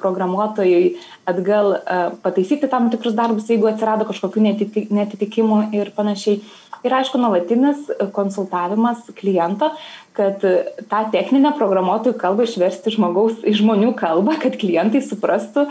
programuotojui 0.02 0.96
atgal, 1.28 1.76
pataisyti 2.24 2.70
tam 2.72 2.92
tikrus 2.94 3.18
darbus, 3.18 3.50
jeigu 3.52 3.70
atsirado 3.72 4.08
kažkokių 4.10 4.48
netitikimų 4.48 5.68
ir 5.78 5.94
panašiai 5.98 6.42
ir 6.86 6.94
aišku 6.94 7.20
nuolatinis 7.22 7.88
konsultavimas 8.16 9.08
kliento 9.18 9.72
kad 10.18 10.44
tą 10.92 11.02
techninę 11.14 11.54
programuotojų 11.58 12.18
kalbą 12.20 12.48
išversti 12.48 12.96
žmogaus 12.98 13.38
į 13.46 13.56
žmonių 13.62 13.94
kalbą 14.00 14.38
kad 14.42 14.58
klientai 14.60 15.04
suprastų 15.06 15.68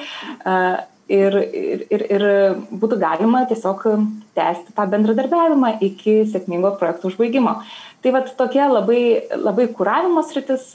ir, 1.08 1.36
ir, 1.40 1.84
ir, 1.90 2.06
ir 2.16 2.24
būtų 2.70 2.98
galima 3.02 3.44
tiesiog 3.50 3.84
tęsti 4.36 4.74
tą 4.76 4.86
bendradarbiavimą 4.92 5.76
iki 5.86 6.22
sėkmingo 6.30 6.74
projekto 6.80 7.10
užbaigimo. 7.10 7.58
Tai 8.04 8.12
va 8.14 8.22
tokia 8.38 8.68
labai, 8.70 9.02
labai 9.34 9.68
kūravimo 9.74 10.22
sritis, 10.26 10.68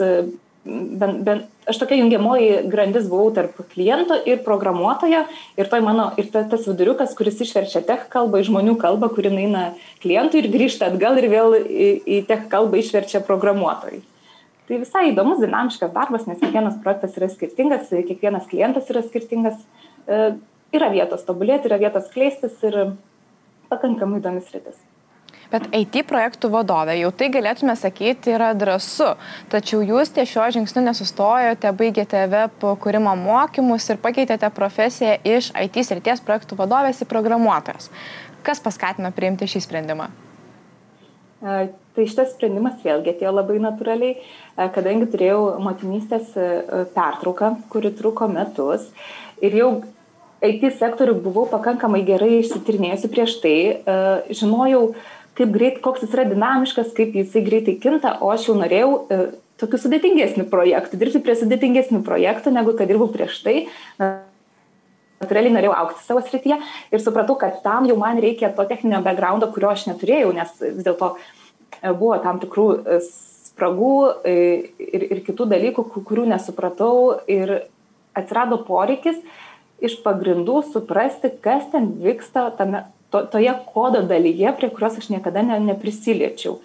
ben, 0.66 1.24
ben, 1.26 1.42
aš 1.70 1.80
tokia 1.82 1.98
jungiamoji 1.98 2.68
grandis 2.70 3.08
buvau 3.10 3.32
tarp 3.34 3.58
kliento 3.74 4.18
ir 4.30 4.44
programuotojo 4.46 5.24
ir 5.58 5.70
toj 5.72 5.82
mano, 5.86 6.12
ir 6.22 6.30
ta, 6.34 6.44
tas 6.50 6.68
viduriukas, 6.70 7.16
kuris 7.18 7.42
išverčia 7.42 7.82
tech 7.88 8.06
kalbą 8.14 8.42
į 8.42 8.48
žmonių 8.52 8.76
kalbą, 8.82 9.10
kuri 9.16 9.34
eina 9.34 9.72
klientui 10.04 10.44
ir 10.44 10.52
grįžta 10.54 10.92
atgal 10.92 11.18
ir 11.18 11.30
vėl 11.32 11.58
į, 11.62 11.90
į 12.06 12.22
tech 12.30 12.46
kalbą 12.52 12.82
išverčia 12.82 13.24
programuotojai. 13.26 14.04
Tai 14.70 14.78
visai 14.80 15.08
įdomus, 15.10 15.42
dinamiškas 15.42 15.92
darbas, 15.92 16.28
nes 16.30 16.40
kiekvienas 16.40 16.78
projektas 16.84 17.18
yra 17.20 17.28
skirtingas, 17.34 17.90
kiekvienas 17.92 18.46
klientas 18.48 18.88
yra 18.94 19.02
skirtingas, 19.04 19.58
e, 20.06 20.22
yra 20.78 20.94
vietos 20.94 21.26
tobulėti, 21.28 21.68
yra 21.68 21.82
vietos 21.82 22.08
kleistis 22.14 22.62
ir 22.70 22.78
pakankamai 23.74 24.22
įdomis 24.22 24.54
rytis. 24.54 24.78
Bet 25.52 25.66
IT 25.76 26.06
projektų 26.08 26.48
vadovė, 26.54 26.94
jau 27.02 27.10
tai 27.12 27.28
galėtume 27.34 27.76
sakyti, 27.76 28.32
yra 28.38 28.54
drąsu. 28.56 29.10
Tačiau 29.52 29.82
jūs 29.84 30.14
ties 30.16 30.32
šio 30.32 30.48
žingsniu 30.56 30.86
nesustojote, 30.86 31.74
baigėte 31.76 32.24
web 32.32 32.64
kūrimo 32.80 33.18
mokymus 33.20 33.90
ir 33.92 34.00
pakeitėte 34.00 34.48
profesiją 34.56 35.18
iš 35.28 35.52
IT 35.60 35.84
srities 35.90 36.24
projektų 36.24 36.56
vadovės 36.64 37.04
į 37.04 37.10
programuotojas. 37.12 37.92
Kas 38.48 38.64
paskatino 38.64 39.12
priimti 39.12 39.50
šį 39.52 39.66
sprendimą? 39.68 40.08
Tai 41.42 42.04
šitas 42.06 42.36
sprendimas 42.36 42.80
vėlgi 42.86 43.12
atėjo 43.12 43.32
labai 43.34 43.60
natūraliai, 43.60 44.20
kadangi 44.76 45.10
turėjau 45.12 45.58
motinystės 45.66 46.32
pertrauką, 46.96 47.56
kuri 47.74 47.92
truko 47.98 48.32
metus 48.32 48.88
ir 49.44 49.58
jau 49.58 49.72
IT 50.42 50.64
sektorių 50.80 51.20
buvau 51.22 51.44
pakankamai 51.50 52.02
gerai 52.06 52.40
išsitirnėjusi 52.40 53.10
prieš 53.14 53.36
tai, 53.44 53.58
žinojau, 54.34 54.94
kaip 55.42 55.54
greit, 55.54 55.80
koks 55.82 56.06
jis 56.06 56.16
yra 56.16 56.26
dinamiškas, 56.30 56.92
kaip 56.98 57.16
jisai 57.18 57.42
greitai 57.46 57.78
kinta, 57.82 58.18
o 58.22 58.30
aš 58.34 58.50
jau 58.50 58.58
norėjau 58.60 58.92
e, 59.10 59.22
tokių 59.62 59.80
sudėtingesnių 59.84 60.48
projektų, 60.52 61.00
dirbti 61.02 61.22
prie 61.26 61.38
sudėtingesnių 61.40 62.02
projektų, 62.06 62.54
negu 62.54 62.76
kad 62.78 62.90
dirbau 62.90 63.10
prieš 63.12 63.42
tai. 63.46 63.56
Natūraliai 65.22 65.54
norėjau 65.54 65.74
aukti 65.78 66.06
savo 66.06 66.24
srityje 66.26 66.58
ir 66.94 67.02
supratau, 67.04 67.36
kad 67.42 67.60
tam 67.66 67.86
jau 67.90 67.98
man 68.00 68.22
reikia 68.22 68.50
to 68.58 68.66
techninio 68.70 69.04
backgroundo, 69.06 69.52
kurio 69.54 69.70
aš 69.74 69.86
neturėjau, 69.92 70.32
nes 70.38 70.56
vis 70.62 70.86
dėlto 70.86 71.14
e, 71.18 71.92
buvo 71.92 72.16
tam 72.24 72.42
tikrų 72.42 72.68
e, 72.80 72.98
spragų 73.52 73.94
e, 74.26 74.34
ir, 74.82 75.06
ir 75.14 75.22
kitų 75.28 75.46
dalykų, 75.52 75.86
kurių 76.00 76.26
nesupratau 76.32 77.22
ir 77.30 77.60
atsirado 78.18 78.64
poreikis 78.66 79.22
iš 79.82 80.00
pagrindų 80.06 80.62
suprasti, 80.72 81.30
kas 81.42 81.70
ten 81.74 81.94
vyksta 82.02 82.50
tame 82.58 82.86
to, 83.12 83.26
toje 83.32 83.54
kodo 83.74 84.02
dalyje, 84.08 84.54
prie 84.58 84.72
kurios 84.74 84.98
aš 85.02 85.12
niekada 85.12 85.44
ne, 85.46 85.60
neprisiliečiau. 85.72 86.60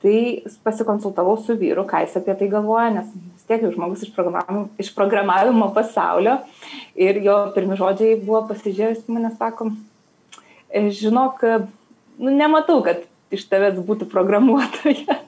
Tai 0.00 0.16
pasikonsultavau 0.64 1.36
su 1.42 1.58
vyru, 1.60 1.84
ką 1.84 2.06
jis 2.06 2.16
apie 2.16 2.36
tai 2.38 2.48
galvoja, 2.48 2.88
nes 2.94 3.10
vis 3.12 3.44
tiek 3.48 3.66
jau 3.66 3.72
žmogus 3.74 4.06
iš 4.06 4.14
programavimo, 4.16 4.62
iš 4.80 4.94
programavimo 4.96 5.68
pasaulio. 5.76 6.38
Ir 6.96 7.20
jo 7.26 7.36
pirmi 7.56 7.76
žodžiai 7.76 8.16
buvo 8.22 8.46
pasižiūrėjus, 8.48 9.04
manęs 9.12 9.36
sakom, 9.40 9.74
«E, 10.70 10.86
žinok, 10.94 11.42
nu, 12.22 12.32
nematau, 12.32 12.78
kad 12.86 13.02
iš 13.34 13.46
tavęs 13.50 13.82
būtų 13.86 14.08
programuotoja. 14.10 15.18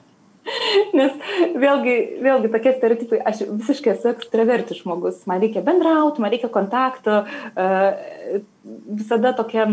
Nes 0.97 1.13
vėlgi, 1.55 1.95
vėlgi 2.23 2.51
tokie 2.51 2.73
stereotipai, 2.75 3.19
aš 3.29 3.45
visiškai 3.47 3.93
esu 3.93 4.09
ekstravertis 4.11 4.81
žmogus, 4.81 5.21
man 5.29 5.43
reikia 5.43 5.63
bendrauti, 5.65 6.23
man 6.23 6.33
reikia 6.33 6.49
kontakto, 6.51 7.21
visada 8.63 9.31
tokia 9.37 9.69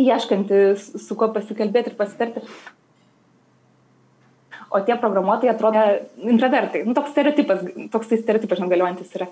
ieškanti, 0.00 0.60
su 0.78 1.16
kuo 1.18 1.30
pasikalbėti 1.34 1.92
ir 1.92 1.98
pasitarti. 1.98 2.44
O 4.70 4.78
tie 4.86 4.94
programuotojai 5.00 5.50
atrodo 5.50 5.82
intravertai. 6.30 6.84
Nu, 6.86 6.94
toks 6.94 7.10
stereotipas, 7.10 7.64
toks 7.90 8.10
tai 8.10 8.20
stereotipas, 8.20 8.60
žinau, 8.60 8.70
galiojantis 8.70 9.16
yra. 9.18 9.26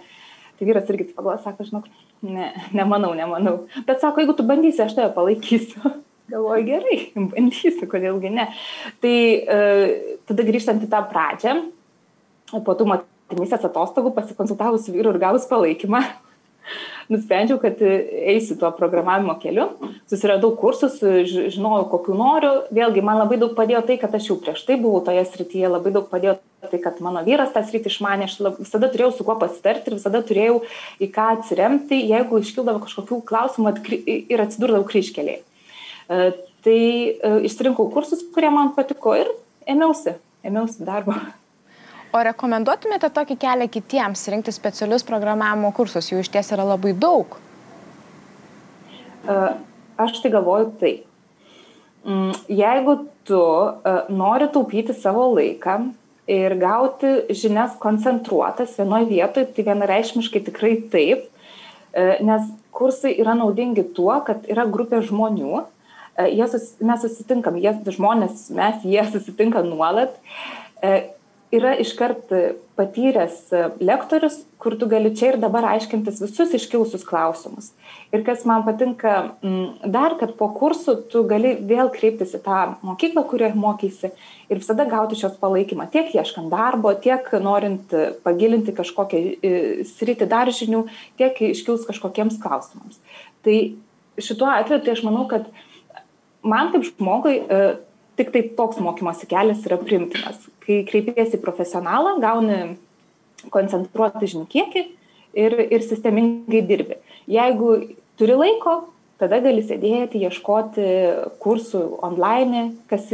Tai 0.58 0.66
vyras 0.66 0.88
irgi 0.90 1.12
pagalvoja, 1.12 1.38
sako, 1.44 1.66
žinok, 1.68 1.84
ne, 2.26 2.50
nemanau, 2.74 3.12
nemanau. 3.14 3.60
Bet 3.86 4.02
sako, 4.02 4.24
jeigu 4.24 4.34
tu 4.34 4.46
bandysi, 4.46 4.82
aš 4.82 4.96
tave 4.98 5.12
palaikysiu. 5.14 5.92
Galvoju, 6.32 6.64
gerai, 6.66 6.96
bandysiu, 7.14 7.86
kodėlgi 7.88 8.32
ne. 8.34 8.48
Tai 9.00 9.14
e, 9.38 9.60
tada 10.28 10.44
grįžtant 10.44 10.82
į 10.84 10.90
tą 10.90 11.04
pradžią, 11.12 11.54
po 12.66 12.74
tų 12.74 12.88
motinysės 12.90 13.68
atostogų 13.68 14.12
pasikonsultavus 14.16 14.88
su 14.88 14.96
vyru 14.96 15.14
ir 15.14 15.22
gavus 15.22 15.46
palaikymą, 15.48 16.02
nusprendžiau, 17.12 17.58
kad 17.62 17.80
eisiu 17.82 18.56
tuo 18.60 18.70
programavimo 18.76 19.34
keliu, 19.40 19.68
susiradau 20.10 20.50
kursus, 20.58 20.98
žinojau, 21.00 21.86
kokiu 21.92 22.16
noriu. 22.18 22.52
Vėlgi, 22.74 23.04
man 23.04 23.20
labai 23.22 23.38
daug 23.40 23.54
padėjo 23.56 23.82
tai, 23.88 23.96
kad 24.00 24.14
aš 24.18 24.30
jau 24.30 24.38
prieš 24.42 24.64
tai 24.68 24.76
buvau 24.80 25.00
toje 25.06 25.24
srityje, 25.28 25.70
labai 25.72 25.94
daug 25.94 26.08
padėjo 26.10 26.36
tai, 26.66 26.80
kad 26.82 27.00
mano 27.04 27.22
vyras 27.26 27.52
tą 27.54 27.62
sritį 27.64 27.92
išmanė, 27.92 28.28
aš 28.28 28.36
lab, 28.44 28.60
visada 28.60 28.90
turėjau 28.92 29.12
su 29.16 29.26
kuo 29.26 29.38
pasitarti 29.40 29.90
ir 29.90 29.98
visada 29.98 30.22
turėjau 30.26 30.60
į 31.00 31.10
ką 31.14 31.26
atsiremti, 31.36 32.00
jeigu 32.10 32.42
iškildavo 32.42 32.82
kažkokių 32.84 33.20
klausimų 33.28 33.74
ir 34.04 34.44
atsidurdavau 34.44 34.86
kryškeliai. 34.88 35.40
E, 35.40 36.30
tai 36.66 36.78
e, 36.80 37.34
išsirinkau 37.48 37.88
kursus, 37.94 38.26
kurie 38.34 38.50
man 38.52 38.74
patiko 38.76 39.14
ir 39.16 39.30
ėmiausi, 39.70 40.18
ėmiausi 40.46 40.88
darbo. 40.88 41.16
O 42.18 42.22
rekomenduotumėte 42.26 43.12
tokį 43.14 43.36
kelią 43.38 43.66
kitiems 43.70 44.24
rinkti 44.32 44.50
specialius 44.54 45.04
programavimo 45.06 45.68
kursus, 45.76 46.08
jų 46.10 46.24
iš 46.24 46.30
ties 46.34 46.48
yra 46.56 46.64
labai 46.66 46.90
daug? 46.98 47.36
E, 49.22 49.36
aš 50.02 50.16
tai 50.24 50.32
galvoju 50.34 50.72
taip. 50.80 51.04
Mm, 52.08 52.32
jeigu 52.50 52.94
tu 53.28 53.38
e, 53.38 53.92
nori 54.10 54.48
taupyti 54.50 54.96
savo 54.96 55.28
laiką 55.36 55.76
ir 56.32 56.56
gauti 56.58 57.12
žinias 57.38 57.76
koncentruotas 57.78 58.74
vienoje 58.80 59.06
vietoje, 59.12 59.50
tai 59.54 59.66
vienareišmiškai 59.68 60.42
tikrai 60.48 60.72
taip, 60.90 61.28
e, 61.92 62.08
nes 62.26 62.48
kursai 62.74 63.12
yra 63.20 63.36
naudingi 63.38 63.84
tuo, 63.94 64.16
kad 64.26 64.48
yra 64.50 64.64
grupė 64.66 65.04
žmonių, 65.06 65.62
sus, 66.50 66.72
mes 66.82 67.04
susitinkam, 67.04 67.60
jie 67.62 67.76
žmonės, 67.94 68.48
mes 68.58 68.82
jie 68.82 69.06
susitinka 69.12 69.62
nuolat 69.62 70.18
yra 71.54 71.72
iškart 71.80 72.32
patyręs 72.78 73.48
lektorius, 73.80 74.36
kur 74.60 74.76
tu 74.78 74.86
gali 74.90 75.10
čia 75.16 75.32
ir 75.32 75.38
dabar 75.40 75.64
aiškintis 75.72 76.20
visus 76.22 76.52
iškilusius 76.54 77.06
klausimus. 77.06 77.70
Ir 78.14 78.22
kas 78.26 78.44
man 78.48 78.64
patinka 78.66 79.14
dar, 79.84 80.14
kad 80.20 80.34
po 80.38 80.50
kursų 80.54 80.94
tu 81.12 81.24
gali 81.28 81.54
vėl 81.58 81.90
kreiptis 81.94 82.36
į 82.36 82.42
tą 82.44 82.60
mokyklą, 82.86 83.24
kurioje 83.30 83.56
mokysi 83.58 84.12
ir 84.48 84.60
visada 84.60 84.86
gauti 84.88 85.18
šios 85.18 85.38
palaikymą, 85.40 85.88
tiek 85.94 86.12
ieškant 86.14 86.52
darbo, 86.52 86.92
tiek 86.94 87.26
norint 87.42 87.96
pagilinti 88.24 88.76
kažkokią 88.76 89.24
e, 89.24 89.54
sritį 89.88 90.28
dar 90.30 90.52
žinių, 90.54 90.84
tiek 91.20 91.42
iškilus 91.50 91.88
kažkokiems 91.88 92.38
klausimams. 92.44 93.00
Tai 93.46 93.58
šituo 94.20 94.52
atveju 94.52 94.84
tai 94.84 94.94
aš 94.94 95.04
manau, 95.06 95.26
kad 95.30 95.48
man 96.46 96.72
kaip 96.74 96.86
žmogui 96.92 97.40
e, 98.18 98.22
tik 98.22 98.34
tai 98.34 98.42
toks 98.58 98.80
mokymosi 98.82 99.28
kelias 99.30 99.64
yra 99.68 99.78
primtinas. 99.80 100.42
Kai 100.64 100.82
kreipiesi 100.88 101.38
į 101.38 101.42
profesionalą, 101.42 102.16
gauni 102.22 102.76
koncentruotą 103.54 104.26
žinių 104.26 104.46
kiekį 104.50 104.84
ir, 105.38 105.58
ir 105.70 105.84
sistemingai 105.86 106.62
dirbi. 106.66 106.98
Jeigu 107.30 107.74
turi 108.18 108.36
laiko, 108.38 108.80
tada 109.20 109.40
gali 109.44 109.62
sėdėti, 109.66 110.22
ieškoti 110.26 110.88
kursų 111.42 111.84
online, 112.06 112.64
kas, 112.90 113.08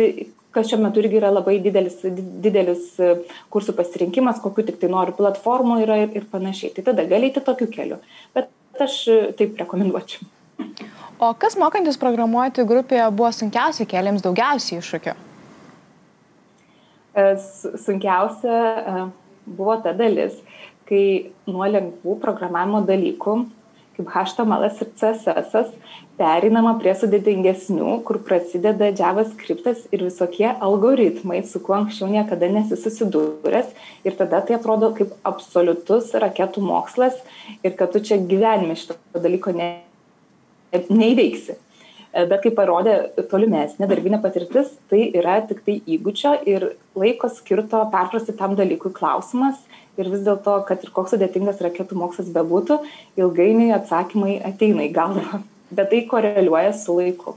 kas 0.54 0.70
šiuo 0.70 0.80
metu 0.84 1.02
irgi 1.02 1.20
yra 1.20 1.32
labai 1.32 1.58
didelis, 1.64 2.00
didelis 2.44 2.92
kursų 3.52 3.76
pasirinkimas, 3.78 4.42
kokiu 4.44 4.66
tik 4.68 4.80
tai 4.82 4.92
noriu 4.92 5.16
platformų 5.18 5.82
yra 5.84 6.02
ir, 6.04 6.14
ir 6.16 6.28
panašiai. 6.32 6.75
Tai 6.76 6.88
tada 6.92 7.06
gali 7.11 7.30
eiti 7.30 7.44
tokiu 7.44 7.68
keliu. 7.73 8.00
Bet 8.37 8.52
aš 8.80 9.02
taip 9.38 9.61
rekomenduočiau. 9.61 10.25
O 11.25 11.31
kas 11.40 11.54
mokantis 11.57 11.97
programuoti 12.00 12.64
grupėje 12.69 13.04
buvo 13.16 13.31
sunkiausia, 13.33 13.87
keliams 13.88 14.25
daugiausiai 14.25 14.81
iššūkių? 14.83 15.12
E, 17.14 17.25
sunkiausia 17.81 18.57
e, 18.59 19.04
buvo 19.47 19.76
ta 19.85 19.95
dalis, 19.97 20.35
kai 20.88 21.04
nuo 21.49 21.69
lengvų 21.71 22.16
programavimo 22.21 22.83
dalykų, 22.90 23.37
kaip 23.95 24.11
HTML 24.11 24.66
ir 24.66 24.90
CSS, 25.00 25.71
perinama 26.19 26.75
prie 26.83 26.93
sudėtingesnių, 26.99 27.95
kur 28.04 28.21
prasideda 28.26 28.90
JavaScriptas 28.90 29.87
ir 29.95 30.04
visokie 30.11 30.50
algoritmai, 30.50 31.40
su 31.47 31.62
kuo 31.64 31.78
anksčiau 31.78 32.11
niekada 32.11 32.50
nesi 32.52 32.76
susidūręs. 32.83 33.73
Ir 34.04 34.19
tada 34.21 34.43
tai 34.45 34.59
atrodo 34.59 34.93
kaip 34.99 35.16
absoliutus 35.25 36.12
raketų 36.26 36.69
mokslas 36.69 37.16
ir 37.62 37.78
kad 37.78 37.95
tu 37.95 38.04
čia 38.04 38.21
gyvenime 38.21 38.76
šito 38.76 38.99
dalyko 39.14 39.54
ne, 39.57 39.73
neįveiksi. 40.90 41.57
E, 42.14 42.25
bet 42.31 42.45
kaip 42.45 42.54
parodė 42.59 42.97
tolimesnė 43.31 43.88
darbinė 43.90 44.21
patirtis, 44.23 44.71
tai 44.90 45.09
yra 45.19 45.40
tik 45.49 45.64
tai 45.66 45.81
įgūdžio 45.97 46.35
ir 46.50 46.69
laiko 46.99 47.31
skirto 47.33 47.81
perprasti 47.95 48.37
tam 48.38 48.54
dalykui 48.59 48.95
klausimas. 48.95 49.59
Ir 49.99 50.11
vis 50.11 50.23
dėlto, 50.26 50.61
kad 50.69 50.83
ir 50.83 50.90
koks 50.95 51.14
sudėtingas 51.14 51.62
raketų 51.62 51.99
mokslas 51.99 52.31
bebūtų, 52.35 52.81
ilgainiui 53.19 53.71
atsakymai 53.76 54.40
ateina 54.47 54.87
į 54.88 54.95
galvą. 54.95 55.43
Bet 55.75 55.90
tai 55.90 56.04
koreliuoja 56.11 56.73
su 56.76 56.97
laiku. 56.99 57.37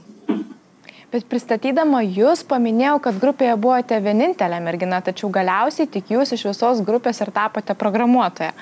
Bet 1.08 1.24
pristatydama 1.24 2.02
jūs 2.04 2.42
paminėjau, 2.44 2.98
kad 3.06 3.18
grupėje 3.22 3.54
buvote 3.56 3.96
vienintelė 4.04 4.58
mergina, 4.60 4.98
tačiau 5.00 5.30
galiausiai 5.32 5.88
tik 5.88 6.10
jūs 6.12 6.34
iš 6.36 6.44
visos 6.50 6.82
grupės 6.84 7.22
ir 7.24 7.30
tapote 7.32 7.74
programuotoja. 7.78 8.52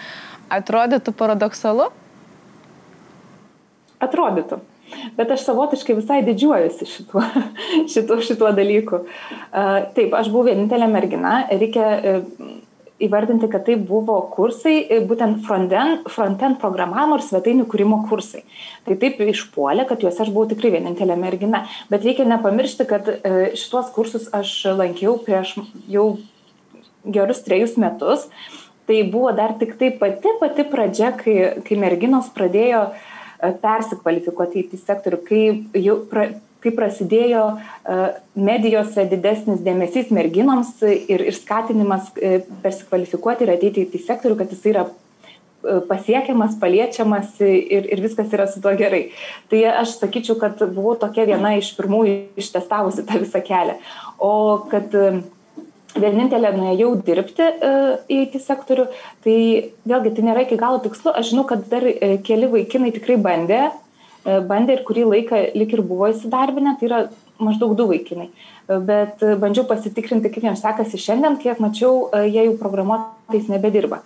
Atrodytų 0.55 1.17
paradoksalu? 1.19 1.89
Atrodytų. 4.03 4.61
Bet 5.17 5.33
aš 5.35 5.47
savotiškai 5.47 5.97
visai 5.99 6.21
didžiuojuosi 6.27 6.87
šituo, 6.89 7.23
šituo, 7.93 8.21
šituo 8.25 8.53
dalyku. 8.55 9.03
Taip, 9.97 10.15
aš 10.15 10.31
buvau 10.31 10.47
vienintelė 10.51 10.89
mergina. 10.91 11.41
Reikia 11.51 11.87
uh, 11.97 12.51
įvardinti, 13.03 13.49
kad 13.53 13.65
tai 13.67 13.75
buvo 13.81 14.19
kursai, 14.33 14.77
uh, 14.85 15.01
būtent 15.09 15.43
frontend, 15.47 16.07
frontend 16.13 16.61
programavimo 16.63 17.19
ir 17.19 17.25
svetainių 17.27 17.67
kūrimo 17.73 18.03
kursai. 18.11 18.45
Tai 18.87 18.99
taip 19.03 19.19
išpuolė, 19.25 19.89
kad 19.89 20.05
juose 20.05 20.23
aš 20.23 20.31
buvau 20.35 20.47
tikrai 20.53 20.77
vienintelė 20.77 21.19
mergina. 21.19 21.65
Bet 21.91 22.07
reikia 22.07 22.29
nepamiršti, 22.29 22.87
kad 22.93 23.11
uh, 23.17 23.41
šituos 23.59 23.91
kursus 23.97 24.31
aš 24.37 24.55
lankiau 24.77 25.17
prieš 25.25 25.57
jau 25.91 26.13
gerus 27.03 27.43
trejus 27.47 27.75
metus. 27.81 28.31
Tai 28.87 29.03
buvo 29.11 29.33
dar 29.35 29.57
tik 29.59 29.75
tai 29.81 29.91
pati 29.99 30.31
pati 30.39 30.63
pradžia, 30.71 31.11
kai, 31.19 31.37
kai 31.67 31.79
merginos 31.81 32.31
pradėjo 32.31 32.87
uh, 32.93 33.05
E, 33.07 33.16
persikvalifikuoti 33.63 34.67
į 34.67 34.81
sektorių, 34.81 35.23
kai, 35.27 35.43
jau, 35.83 35.97
pra, 36.11 36.29
kai 36.65 36.73
prasidėjo 36.75 37.47
e, 37.57 37.97
medijose 38.49 39.07
didesnis 39.11 39.65
dėmesys 39.67 40.13
merginoms 40.15 40.77
ir, 40.87 41.27
ir 41.31 41.35
skatinimas 41.37 42.13
e, 42.17 42.39
persikvalifikuoti 42.65 43.47
ir 43.47 43.57
ateiti 43.57 43.89
į 43.89 44.05
sektorių, 44.07 44.39
kad 44.41 44.55
jis 44.55 44.71
yra 44.73 44.87
pasiekiamas, 45.89 46.57
paliečiamas 46.61 47.41
ir, 47.43 47.89
ir 47.91 48.03
viskas 48.05 48.33
yra 48.35 48.47
su 48.47 48.61
tuo 48.63 48.73
gerai. 48.79 49.09
Tai 49.51 49.63
aš 49.83 49.97
sakyčiau, 50.01 50.37
kad 50.39 50.61
buvau 50.63 50.95
tokia 51.01 51.27
viena 51.27 51.57
iš 51.59 51.73
pirmųjų 51.79 52.19
ištestavusi 52.39 53.07
tą 53.09 53.19
visą 53.23 53.43
kelią. 53.43 53.75
O 54.23 54.33
kad 54.71 54.95
vienintelė 56.01 56.53
nuėjau 56.57 56.91
dirbti 57.07 57.45
e, 57.47 57.73
į 58.13 58.21
IT 58.27 58.39
sektorių, 58.45 58.87
tai 59.25 59.37
vėlgi 59.89 60.15
tai 60.17 60.27
nėra 60.29 60.45
iki 60.47 60.59
galo 60.61 60.81
tikslu. 60.85 61.13
Aš 61.17 61.33
žinau, 61.33 61.47
kad 61.49 61.67
dar 61.71 61.87
e, 61.87 62.17
keli 62.27 62.51
vaikinai 62.53 62.93
tikrai 62.95 63.19
bandė, 63.23 63.63
e, 64.25 64.41
bandė 64.51 64.79
ir 64.79 64.85
kurį 64.89 65.07
laiką 65.13 65.43
lik 65.57 65.77
ir 65.77 65.85
buvo 65.87 66.11
įsidarbinę, 66.13 66.77
tai 66.81 66.91
yra 66.91 67.01
maždaug 67.43 67.75
du 67.77 67.89
vaikinai. 67.91 68.31
Bet 68.67 69.21
bandžiau 69.39 69.63
pasitikrinti, 69.69 70.31
kaip 70.33 70.43
jiems 70.49 70.65
sekasi 70.65 70.99
šiandien, 70.99 71.37
kiek 71.39 71.61
mačiau, 71.63 72.09
jie 72.25 72.49
jau 72.49 72.57
programuotojais 72.59 73.47
nebedirba 73.53 74.01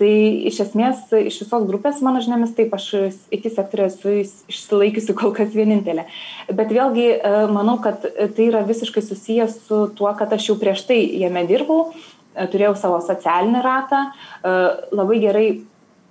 tai 0.00 0.12
iš 0.50 0.60
esmės 0.64 1.10
iš 1.14 1.42
visos 1.44 1.66
grupės 1.68 2.00
mano 2.04 2.22
žiniomis 2.24 2.54
taip 2.56 2.72
aš 2.74 2.88
it 3.34 3.46
sektoriuje 3.46 3.90
esu 3.92 4.14
išsilaikiusi 4.50 5.14
kol 5.18 5.34
kas 5.36 5.52
vienintelė 5.54 6.06
bet 6.50 6.72
vėlgi 6.74 7.06
e, 7.14 7.34
manau 7.54 7.76
kad 7.84 8.02
tai 8.02 8.48
yra 8.48 8.64
visiškai 8.66 9.04
susiję 9.04 9.46
su 9.52 9.84
tuo 9.98 10.10
kad 10.18 10.32
aš 10.34 10.50
jau 10.50 10.58
prieš 10.58 10.86
tai 10.88 10.98
jame 11.22 11.44
dirbau 11.50 11.92
e, 11.92 12.48
turėjau 12.50 12.74
savo 12.80 12.98
socialinį 13.04 13.62
ratą 13.64 14.02
e, 14.08 14.58
labai 14.94 15.20
gerai 15.22 15.46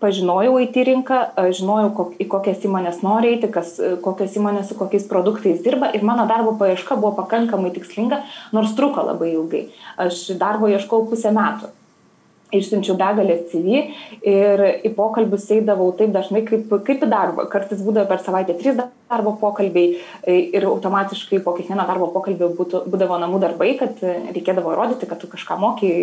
pažinojau 0.04 0.58
IT 0.60 0.76
rinką, 0.84 1.18
žinojau, 1.56 2.10
į 2.20 2.26
kokias 2.28 2.66
įmonės 2.68 2.98
nori 3.06 3.30
eiti, 3.38 3.48
kas, 3.48 3.78
kokias 4.04 4.34
įmonės 4.36 4.74
su 4.74 4.76
kokiais 4.76 5.06
produktais 5.08 5.62
dirba 5.64 5.94
ir 5.96 6.04
mano 6.04 6.26
darbo 6.28 6.58
paieška 6.60 6.98
buvo 7.00 7.14
pakankamai 7.22 7.72
tikslinga, 7.72 8.20
nors 8.52 8.76
truko 8.76 9.06
labai 9.08 9.32
ilgai. 9.38 9.64
Aš 10.04 10.26
darbo 10.42 10.68
ieškau 10.68 11.06
pusę 11.08 11.32
metų 11.32 11.72
išsiunčiau 12.60 12.96
begalę 13.00 13.38
CV 13.52 13.84
ir 14.30 14.64
į 14.86 14.94
pokalbius 14.98 15.50
eidavau 15.56 15.92
taip 15.98 16.14
dažnai 16.16 16.44
kaip, 16.48 16.72
kaip 16.88 17.06
į 17.06 17.10
darbą. 17.12 17.48
Kartais 17.52 17.82
būdavo 17.84 18.10
per 18.10 18.22
savaitę 18.24 18.56
trys 18.60 18.80
darbo 18.80 19.36
pokalbiai 19.42 19.96
e, 19.96 20.38
ir 20.58 20.68
automatiškai 20.70 21.42
po 21.46 21.56
kiekvieno 21.58 21.86
darbo 21.90 22.10
pokalbio 22.14 22.52
būtų, 22.58 22.84
būdavo 22.94 23.20
namų 23.24 23.42
darbai, 23.44 23.74
kad 23.80 24.02
reikėdavo 24.04 24.74
įrodyti, 24.74 25.10
kad 25.10 25.22
tu 25.22 25.30
kažką 25.32 25.60
mokai, 25.62 25.94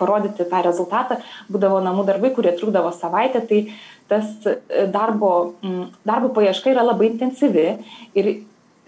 parodyti 0.00 0.48
tą 0.48 0.62
rezultatą. 0.66 1.20
Būdavo 1.52 1.82
namų 1.84 2.06
darbai, 2.08 2.32
kurie 2.36 2.54
trukdavo 2.58 2.92
savaitę. 2.96 3.44
Tai 3.46 3.62
tas 4.10 4.26
e, 4.46 4.86
darbo, 4.92 5.32
darbo 6.06 6.34
paieška 6.36 6.74
yra 6.74 6.86
labai 6.86 7.10
intensyvi 7.14 7.72
ir 8.18 8.36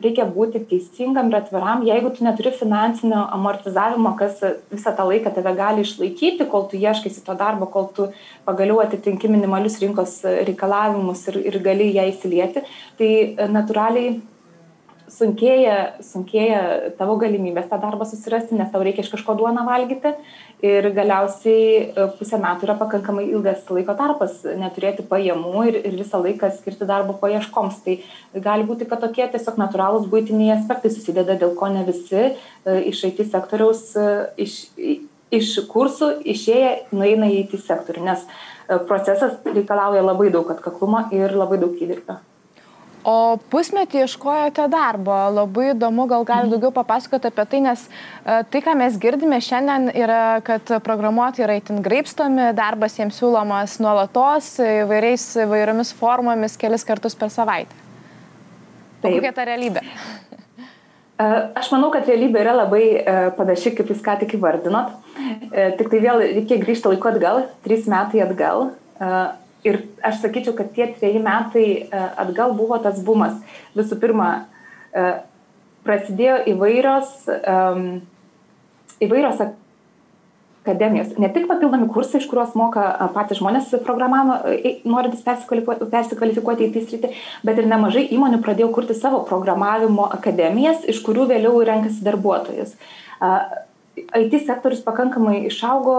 reikia 0.02 0.26
būti 0.30 0.60
teisingam 0.70 1.30
ir 1.30 1.38
atviram 1.40 1.82
jeigu 1.86 2.12
tu 2.14 2.24
neturi 2.26 2.52
finansinio 2.54 3.24
amortizavimo 3.36 4.14
kas 4.20 4.40
visą 4.70 4.94
tą 4.98 5.06
laiką 5.10 5.32
tave 5.34 5.54
gali 5.58 5.84
išlaikyti 5.86 6.46
kol 6.52 6.68
tu 6.70 6.78
ieškaisi 6.78 7.24
to 7.26 7.34
darbo 7.42 7.66
kol 7.74 7.88
tu 7.96 8.08
pagaliau 8.46 8.80
atitinki 8.84 9.30
minimalius 9.34 9.80
rinkos 9.82 10.20
reikalavimus 10.50 11.26
ir 11.32 11.40
ir 11.50 11.60
gali 11.68 11.90
į 11.90 11.96
ją 11.98 12.08
įsilieti 12.12 12.64
tai 13.00 13.12
natūraliai 13.58 14.18
sunkėja 15.12 15.76
sunkėja 16.04 16.60
tavo 16.98 17.16
galimybės 17.20 17.68
tą 17.70 17.78
darbą 17.80 18.06
susirasti 18.08 18.56
nes 18.58 18.70
tau 18.72 18.82
reikia 18.84 19.04
iš 19.04 19.10
kažko 19.12 19.36
duoną 19.38 19.64
valgyti. 19.66 20.14
Ir 20.64 20.88
galiausiai 20.90 21.66
e, 21.86 22.06
pusę 22.18 22.40
metų 22.42 22.66
yra 22.66 22.74
pakankamai 22.80 23.28
ilgas 23.28 23.68
laiko 23.70 23.94
tarpas 23.98 24.40
neturėti 24.58 25.06
pajamų 25.06 25.64
ir 25.70 25.80
ir 25.84 25.98
visą 26.00 26.20
laiką 26.22 26.50
skirti 26.56 26.88
darbo 26.88 27.14
paieškoms. 27.20 27.80
Tai 27.84 27.98
gali 28.48 28.66
būti 28.68 28.88
kad 28.90 29.04
tokie 29.04 29.26
tiesiog 29.30 29.60
natūralūs 29.62 30.08
buitiniai 30.10 30.56
aspektai 30.56 30.90
susideda 30.94 31.38
dėl 31.38 31.54
ko 31.58 31.70
ne 31.74 31.84
visi 31.88 32.24
e, 32.24 32.32
iš 32.90 33.04
it 33.10 33.22
sektoriaus 33.30 33.84
e, 33.96 34.08
iš 34.46 34.60
iš 35.28 35.58
kursų 35.68 36.22
išėję 36.24 36.70
nueina 36.96 37.28
į 37.28 37.42
it 37.44 37.58
sektorių 37.60 38.06
nes 38.06 38.24
procesas 38.88 39.36
reikalauja 39.44 40.00
labai 40.04 40.32
daug 40.32 40.48
atkaklumo 40.56 41.04
ir 41.12 41.36
labai 41.36 41.60
daug 41.60 41.76
įdirbio 41.76 42.16
O 43.08 43.38
pusmetį 43.52 44.02
ieškojote 44.02 44.66
darbo. 44.68 45.14
Labai 45.32 45.70
įdomu, 45.72 46.04
gal 46.10 46.26
gali 46.28 46.48
mhm. 46.48 46.52
daugiau 46.54 46.72
papasakoti 46.76 47.30
apie 47.30 47.46
tai, 47.48 47.60
nes 47.64 47.84
e, 47.88 48.40
tai, 48.52 48.60
ką 48.64 48.74
mes 48.76 48.98
girdime 49.00 49.38
šiandien, 49.44 49.88
yra, 49.96 50.22
kad 50.44 50.74
programuotojai 50.84 51.46
yra 51.46 51.56
itin 51.60 51.80
graipstomi, 51.84 52.50
darbas 52.58 52.98
jiems 52.98 53.16
siūlomas 53.20 53.78
nuolatos, 53.84 54.54
įvairiais, 54.64 55.24
įvairiomis 55.46 55.94
formomis, 55.96 56.58
kelis 56.60 56.84
kartus 56.88 57.16
per 57.16 57.32
savaitę. 57.32 57.86
Tai 59.00 59.14
kokia 59.14 59.32
ta 59.32 59.48
realybė? 59.48 59.84
E, 59.88 61.26
aš 61.62 61.72
manau, 61.72 61.88
kad 61.94 62.08
realybė 62.10 62.44
yra 62.44 62.56
labai 62.60 62.84
e, 62.98 63.18
panaši, 63.38 63.72
kaip 63.78 63.94
jūs 63.94 64.04
ką 64.04 64.18
tik 64.24 64.36
įvardinot. 64.36 64.96
Tik 65.48 65.88
tai 65.90 65.98
vėl 65.98 66.20
reikia 66.36 66.60
grįžti 66.60 66.92
laiku 66.92 67.08
atgal, 67.10 67.46
trys 67.64 67.88
metai 67.90 68.20
atgal 68.22 68.68
ir 69.68 69.80
aš 70.04 70.22
sakyčiau, 70.24 70.56
kad 70.58 70.72
tie 70.74 70.88
treji 70.96 71.22
metai 71.22 71.66
e, 71.68 72.02
atgal 72.24 72.56
buvo 72.58 72.80
tas 72.82 73.00
bumas. 73.04 73.38
Visų 73.78 74.00
pirma, 74.02 74.30
e, 74.92 75.08
prasidėjo 75.86 76.42
įvairios, 76.52 77.12
įvairios 79.00 79.38
akademijos. 80.68 81.14
Ne 81.18 81.30
tik 81.32 81.46
papildomi 81.48 81.88
kursai, 81.92 82.20
iš 82.20 82.28
kuriuos 82.28 82.52
moka 82.58 82.84
patys 83.14 83.40
žmonės 83.40 83.70
programavimo, 83.86 84.36
norintys 84.88 85.24
persikvalifikuoti, 85.24 86.68
į 86.68 86.72
tai 86.74 86.82
sritį, 86.84 87.12
bet 87.46 87.62
ir 87.62 87.70
nemažai 87.70 88.04
įmonių 88.16 88.42
pradėjo 88.44 88.68
kurti 88.74 88.96
savo 88.98 89.22
programavimo 89.28 90.10
akademijas, 90.18 90.84
iš 90.92 91.00
kurių 91.06 91.28
vėliau 91.32 91.62
renkasi 91.64 92.04
darbuotojus. 92.04 92.76
IT 94.16 94.40
sektorius 94.46 94.82
pakankamai 94.86 95.44
išaugo, 95.50 95.98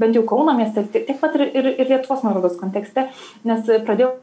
bent 0.00 0.18
jau 0.18 0.24
Kauno 0.28 0.56
mieste, 0.58 0.86
tiek 0.94 1.16
pat 1.20 1.36
ir, 1.38 1.46
ir, 1.50 1.70
ir 1.76 1.94
Lietuvos 1.94 2.24
Norvegos 2.26 2.58
kontekste, 2.60 3.08
nes 3.48 3.70
pradėjo 3.86 4.16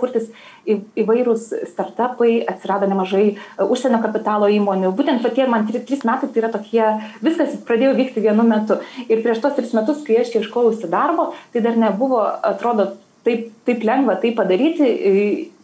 kurtis 0.00 0.30
į, 0.66 0.78
įvairūs 1.04 1.46
startupai, 1.70 2.38
atsirado 2.48 2.88
nemažai 2.90 3.24
e, 3.34 3.36
užsienio 3.62 4.00
kapitalo 4.04 4.48
įmonių. 4.52 4.92
Būtent 4.96 5.24
tokie 5.24 5.46
man 5.50 5.66
tri, 5.68 5.82
trys 5.84 6.04
metai 6.08 6.30
tai 6.32 6.42
yra 6.42 6.50
tokie, 6.54 6.84
viskas 7.24 7.56
pradėjo 7.68 7.94
vykti 7.98 8.24
vienu 8.24 8.46
metu. 8.48 8.80
Ir 9.06 9.22
prieš 9.24 9.42
tos 9.44 9.56
tris 9.58 9.74
metus, 9.76 10.02
kai 10.06 10.22
aš 10.22 10.34
ieškojausi 10.38 10.90
darbo, 10.92 11.32
tai 11.54 11.64
dar 11.64 11.78
nebuvo, 11.80 12.22
atrodo, 12.24 12.94
taip, 13.26 13.50
taip 13.68 13.84
lengva 13.86 14.16
tai 14.20 14.34
padaryti 14.36 14.88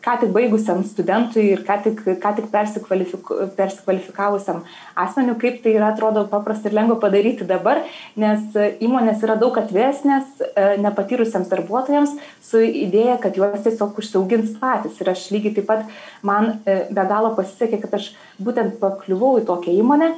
ką 0.04 0.16
tik 0.20 0.30
baigusiam 0.34 0.80
studentui 0.86 1.44
ir 1.52 1.62
ką 1.66 1.76
tik, 1.84 2.00
ką 2.22 2.32
tik 2.38 2.46
persikvalifiku, 2.52 3.36
persikvalifikavusiam 3.56 4.62
asmeniu, 4.98 5.36
kaip 5.40 5.60
tai 5.64 5.74
yra, 5.76 5.90
atrodo, 5.92 6.24
paprasta 6.30 6.70
ir 6.70 6.76
lengva 6.78 6.96
padaryti 7.02 7.46
dabar, 7.48 7.82
nes 8.20 8.56
įmonės 8.80 9.24
yra 9.26 9.36
daug 9.40 9.58
atvesnės 9.60 10.40
e, 10.40 10.64
nepatyrusiems 10.84 11.52
darbuotojams 11.52 12.16
su 12.44 12.62
idėja, 12.64 13.18
kad 13.20 13.36
juos 13.36 13.60
tiesiog 13.66 14.00
užsiaugins 14.00 14.56
patys. 14.62 14.96
Ir 15.02 15.12
aš 15.12 15.28
lygiai 15.34 15.58
taip 15.58 15.68
pat 15.68 15.86
man 16.26 16.56
e, 16.64 16.82
be 16.88 17.06
galo 17.12 17.34
pasisekė, 17.36 17.82
kad 17.84 18.00
aš 18.00 18.12
būtent 18.40 18.80
pakliuvau 18.80 19.36
į 19.42 19.46
tokią 19.52 19.76
įmonę 19.84 20.14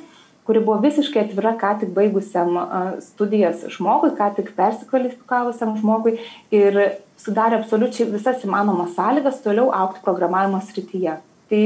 kuri 0.47 0.59
buvo 0.59 0.81
visiškai 0.83 1.23
atvira 1.23 1.53
ką 1.59 1.77
tik 1.81 1.92
baigusiam 1.95 2.57
studijas 3.05 3.62
žmogui, 3.71 4.11
ką 4.18 4.33
tik 4.38 4.51
persikvalifikavusiam 4.57 5.77
žmogui 5.79 6.16
ir 6.51 6.81
sudarė 7.23 7.61
absoliučiai 7.61 8.11
visas 8.11 8.43
įmanomas 8.47 8.97
sąlygas 8.99 9.41
toliau 9.45 9.71
aukti 9.75 10.03
programavimo 10.05 10.61
srityje. 10.67 11.17
Tai 11.53 11.63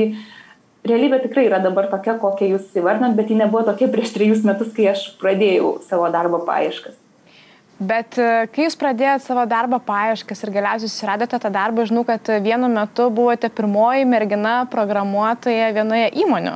realybė 0.87 1.23
tikrai 1.25 1.49
yra 1.49 1.63
dabar 1.63 1.89
tokia, 1.93 2.19
kokią 2.21 2.53
jūs 2.55 2.77
įvardinat, 2.79 3.17
bet 3.19 3.33
ji 3.33 3.41
nebuvo 3.41 3.65
tokia 3.67 3.91
prieš 3.93 4.15
trejus 4.15 4.47
metus, 4.47 4.73
kai 4.77 4.93
aš 4.93 5.09
pradėjau 5.21 5.77
savo 5.89 6.09
darbo 6.15 6.43
paieškas. 6.47 6.97
Bet 7.77 8.17
e, 8.17 8.47
kai 8.55 8.65
jūs 8.65 8.77
pradėjote 8.81 9.27
savo 9.27 9.43
darbo 9.49 9.77
paieškas 9.85 10.41
ir 10.47 10.53
galiausiai 10.55 10.89
susiradote 10.89 11.37
tą 11.43 11.51
darbą, 11.53 11.85
žinau, 11.85 12.07
kad 12.09 12.31
vienu 12.41 12.71
metu 12.73 13.11
buvote 13.13 13.51
pirmoji 13.53 14.07
mergina 14.09 14.63
programuotoja 14.73 15.75
vienoje 15.77 16.09
įmonių. 16.25 16.55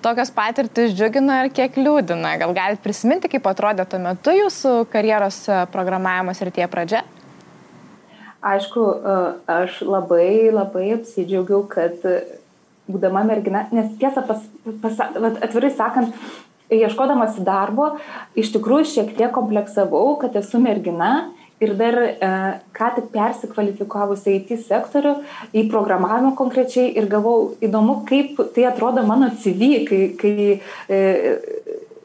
Tokios 0.00 0.30
patirtis 0.32 0.94
džiugina 0.94 1.42
ir 1.42 1.50
kiek 1.56 1.74
liūdina. 1.74 2.36
Gal 2.40 2.54
galite 2.54 2.84
prisiminti, 2.86 3.28
kaip 3.32 3.50
atrodė 3.50 3.88
tuo 3.90 3.98
metu 4.04 4.36
jūsų 4.36 4.76
karjeros 4.94 5.42
e, 5.50 5.64
programavimo 5.74 6.36
srityje 6.38 6.70
pradžia? 6.70 7.02
Aišku, 8.40 8.84
e, 8.84 9.16
aš 9.52 9.80
labai 9.84 10.50
labai 10.54 10.86
apsidžiaugiau, 10.96 11.64
kad 11.68 11.98
būdama 12.90 13.24
mergina, 13.28 13.66
nes 13.74 13.90
tiesą 14.00 14.24
pas, 14.26 14.46
pas, 14.82 15.02
atvirai 15.44 15.70
sakant, 15.74 16.14
ieškodamas 16.70 17.38
darbo, 17.44 17.96
iš 18.38 18.52
tikrųjų 18.54 18.88
šiek 18.94 19.12
tiek 19.18 19.32
kompleksavau, 19.34 20.14
kad 20.22 20.36
esu 20.38 20.60
mergina 20.62 21.30
ir 21.60 21.74
dar 21.76 21.96
e, 22.00 22.30
ką 22.76 22.88
tik 22.96 23.10
persikvalifikavusi 23.12 24.38
IT 24.38 24.54
sektorių, 24.64 25.14
į 25.52 25.66
programavimą 25.72 26.32
konkrečiai 26.38 26.94
ir 26.96 27.08
gavau 27.10 27.52
įdomu, 27.60 28.00
kaip 28.08 28.40
tai 28.54 28.64
atrodo 28.70 29.04
mano 29.06 29.28
CV, 29.42 29.72
kai, 29.88 30.02
kai 30.20 30.34
e, 30.88 31.00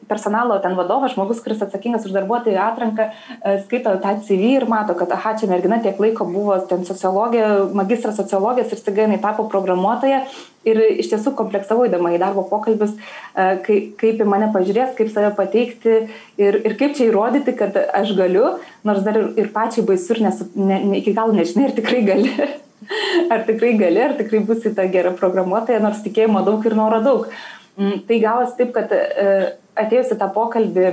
personalo 0.08 0.58
ten 0.62 0.76
vadovas, 0.78 1.14
žmogus, 1.14 1.40
kuris 1.44 1.62
atsakingas 1.64 2.06
už 2.08 2.14
darbuotojų 2.16 2.58
atranką, 2.62 3.08
e, 3.10 3.54
skaito 3.64 3.94
tą 4.02 4.16
CV 4.26 4.56
ir 4.56 4.66
mato, 4.70 4.96
kad, 4.98 5.12
aha, 5.12 5.34
čia 5.38 5.48
mergina 5.50 5.78
tiek 5.82 5.98
laiko 6.00 6.26
buvo 6.30 6.56
ten 6.70 6.84
sociologija, 6.88 7.68
magistras 7.76 8.18
sociologijos 8.20 8.72
ir 8.72 8.82
staiga 8.82 9.06
jinai 9.06 9.20
tapo 9.22 9.48
programuotoja. 9.52 10.24
Ir 10.66 10.80
iš 10.98 11.12
tiesų 11.12 11.30
kompleksavau 11.38 11.84
įdama 11.86 12.10
į 12.16 12.18
darbo 12.18 12.42
pokalbius, 12.50 12.96
e, 12.98 13.48
kaip, 13.66 13.92
kaip 14.00 14.22
į 14.22 14.26
mane 14.26 14.50
pažiūrės, 14.54 14.96
kaip 14.98 15.12
save 15.14 15.30
pateikti 15.38 15.96
ir, 16.42 16.60
ir 16.66 16.76
kaip 16.78 16.96
čia 16.98 17.06
įrodyti, 17.10 17.54
kad 17.58 17.76
aš 17.76 18.16
galiu, 18.18 18.56
nors 18.86 19.04
dar 19.06 19.20
ir, 19.22 19.50
pačiai 19.54 19.86
baisu 19.86 20.16
ir 20.16 20.24
nesu, 20.26 20.48
ne, 20.58 20.80
ne, 20.90 21.02
iki 21.02 21.14
galo 21.14 21.36
nežinai, 21.36 21.68
ar 21.70 21.76
tikrai 21.76 22.02
gali. 22.06 22.32
ar 23.32 23.44
tikrai 23.46 23.76
gali, 23.78 24.02
ar 24.02 24.16
tikrai 24.18 24.42
būsi 24.46 24.74
ta 24.76 24.86
gera 24.90 25.12
programuotoja, 25.16 25.82
nors 25.82 26.02
tikėjimo 26.04 26.42
daug 26.46 26.66
ir 26.66 26.76
noro 26.78 27.00
daug. 27.04 27.30
Mm, 27.76 28.02
tai 28.08 28.20
gavas 28.22 28.54
taip, 28.56 28.72
kad 28.76 28.92
e, 28.96 29.30
atėjus 29.76 30.14
į 30.14 30.18
tą 30.20 30.30
pokalbį 30.34 30.88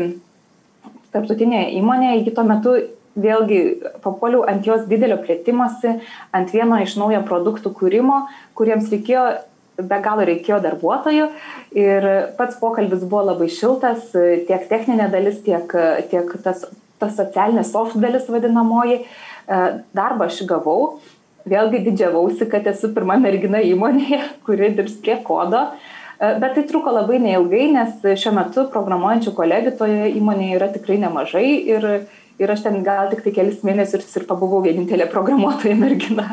tarptautinėje 1.13 1.77
įmonėje, 1.79 2.19
iki 2.21 2.33
tuo 2.35 2.45
metu 2.47 2.75
vėlgi 3.13 3.59
papuoliau 4.03 4.43
ant 4.49 4.65
jos 4.65 4.85
didelio 4.89 5.19
plėtimosi, 5.21 5.97
ant 6.33 6.53
vieno 6.53 6.79
iš 6.81 6.95
naujo 6.97 7.21
produktų 7.27 7.73
kūrimo, 7.77 8.23
kuriems 8.57 8.89
reikėjo, 8.93 9.25
be 9.77 9.99
galo 10.05 10.25
reikėjo 10.29 10.59
darbuotojų 10.63 11.29
ir 11.77 12.09
pats 12.37 12.57
pokalbis 12.61 13.05
buvo 13.05 13.27
labai 13.31 13.49
šiltas, 13.53 14.09
tiek 14.49 14.67
techninė 14.69 15.09
dalis, 15.13 15.39
tiek, 15.45 15.69
tiek 16.09 16.35
tas, 16.45 16.65
tas 17.01 17.17
socialinė 17.17 17.65
soft 17.65 17.97
dalis 18.01 18.29
vadinamoji. 18.29 19.03
Darbą 19.93 20.29
aš 20.29 20.43
gavau, 20.49 21.01
vėlgi 21.49 21.81
didžiavausi, 21.89 22.47
kad 22.49 22.69
esu 22.69 22.93
pirma 22.95 23.17
mergina 23.21 23.59
įmonėje, 23.65 24.21
kuri 24.47 24.71
dirbs 24.77 25.01
prie 25.03 25.17
kodo. 25.25 25.65
Uh, 25.67 25.92
E, 25.92 25.92
bet 26.39 26.53
tai 26.55 26.63
truko 26.69 26.93
labai 26.93 27.19
neilgai, 27.23 27.65
nes 27.73 28.03
šiuo 28.19 28.33
metu 28.37 28.67
programuojančių 28.73 29.33
kolegų 29.35 29.73
toje 29.79 30.11
įmonėje 30.15 30.59
yra 30.59 30.69
tikrai 30.73 30.99
nemažai 31.01 31.47
ir, 31.73 31.87
ir 32.39 32.53
aš 32.53 32.63
ten 32.67 32.79
gal 32.85 33.09
tik 33.11 33.23
tai 33.25 33.33
kelis 33.35 33.63
mėnesius 33.67 34.13
ir 34.19 34.27
pabuvau 34.29 34.61
vienintelė 34.65 35.09
programuotoja 35.11 35.75
mergina. 35.79 36.29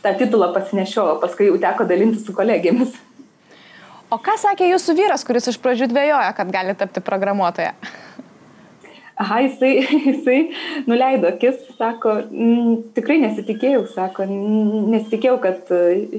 Ta 0.00 0.14
titulą 0.16 0.50
pasinešiojo, 0.54 1.18
paskui 1.22 1.50
jau 1.50 1.58
teko 1.60 1.84
dalinti 1.88 2.22
su 2.22 2.34
kolegėmis. 2.36 2.94
O 4.10 4.18
ką 4.18 4.34
sakė 4.40 4.72
jūsų 4.72 4.96
vyras, 4.98 5.22
kuris 5.26 5.46
iš 5.52 5.60
pradžių 5.62 5.90
dvėjojo, 5.92 6.30
kad 6.34 6.48
gali 6.50 6.74
tapti 6.78 7.02
programuotoja? 7.04 7.76
Aha, 9.20 9.42
jisai, 9.44 9.74
jisai 10.08 10.38
nuleido 10.88 11.28
akis, 11.28 11.60
sako, 11.76 12.16
tikrai 12.96 13.20
nesitikėjau, 13.22 13.84
sako, 13.92 14.26
nesitikėjau, 14.26 15.36
kad 15.44 15.70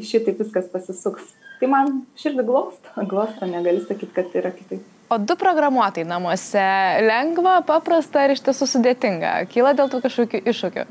šitaip 0.06 0.40
viskas 0.46 0.70
pasisuks 0.72 1.34
tai 1.62 1.70
man 1.70 2.02
širdį 2.18 2.48
glausto, 2.48 3.06
glausto, 3.06 3.46
negali 3.56 3.84
sakyti, 3.86 4.12
kad 4.18 4.36
yra 4.38 4.52
kitaip. 4.56 4.84
O 5.12 5.18
du 5.20 5.36
programuotojai 5.36 6.08
namuose 6.08 6.66
lengva, 7.04 7.58
paprasta 7.68 8.24
ar 8.24 8.32
iš 8.32 8.46
tiesų 8.46 8.68
sudėtinga? 8.78 9.34
Kyla 9.52 9.74
dėl 9.76 9.90
tų 9.92 10.00
kažkokių 10.06 10.40
iššūkių? 10.48 10.86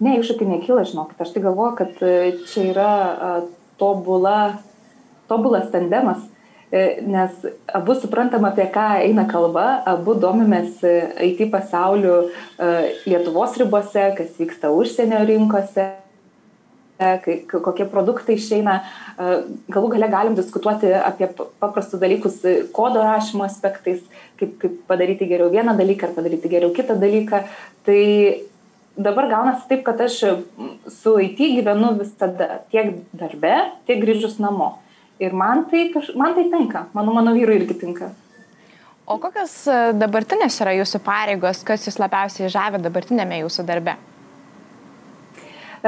Ne, 0.00 0.14
iššūkių 0.18 0.46
nekyla, 0.48 0.86
žinokit. 0.88 1.20
Aš 1.20 1.34
tai 1.34 1.42
galvoju, 1.44 1.74
kad 1.78 2.00
e, 2.00 2.14
čia 2.48 2.64
yra 2.72 2.92
tobula, 3.78 4.62
tobulas 5.28 5.68
tandemas, 5.74 6.22
e, 6.72 7.02
nes 7.04 7.44
abu 7.76 7.98
suprantam, 8.00 8.48
apie 8.48 8.64
ką 8.72 8.86
eina 9.04 9.26
kalba, 9.28 9.66
abu 9.92 10.16
domimės 10.16 10.80
e, 10.88 10.94
IT 11.28 11.44
pasauliu 11.52 12.30
Lietuvos 13.04 13.60
ribose, 13.60 14.08
kas 14.16 14.32
vyksta 14.40 14.72
užsienio 14.72 15.20
rinkose 15.28 15.90
kai, 17.24 17.36
kokie 17.48 17.86
produktai 17.90 18.38
išeina. 18.38 18.78
E, 18.80 19.36
galų 19.74 19.92
gale 19.94 20.08
galim 20.12 20.38
diskutuoti 20.38 20.90
apie 20.96 21.28
paprastus 21.62 22.02
dalykus 22.02 22.40
kodo 22.76 23.02
rašymo 23.04 23.46
aspektais, 23.46 24.02
kaip, 24.40 24.56
kaip 24.62 24.80
padaryti 24.90 25.28
geriau 25.30 25.52
vieną 25.52 25.76
dalyką 25.78 26.10
ar 26.10 26.16
padaryti 26.16 26.50
geriau 26.52 26.74
kitą 26.76 26.96
dalyką. 27.00 27.44
Tai 27.86 28.00
dabar 28.96 29.28
gaunasi 29.30 29.68
taip, 29.70 29.84
kad 29.86 30.00
aš 30.06 30.18
su 31.00 31.18
IT 31.22 31.38
gyvenu 31.58 31.94
visada 32.00 32.60
tiek 32.72 32.94
darbe, 33.12 33.54
tiek 33.88 34.02
grįžus 34.02 34.40
namo. 34.42 34.74
Ir 35.22 35.34
man 35.36 35.66
tai, 35.70 35.88
man 36.18 36.34
tai 36.34 36.48
tinka, 36.50 36.88
mano, 36.94 37.14
mano 37.14 37.34
vyrui 37.36 37.60
irgi 37.60 37.78
tinka. 37.84 38.10
O 39.04 39.18
kokios 39.20 39.52
dabartinės 40.00 40.56
yra 40.64 40.72
jūsų 40.78 41.02
pareigos, 41.04 41.60
kas 41.66 41.84
jūs 41.84 42.00
labiausiai 42.00 42.48
žavė 42.50 42.80
dabartinėme 42.82 43.42
jūsų 43.42 43.66
darbe? 43.68 43.98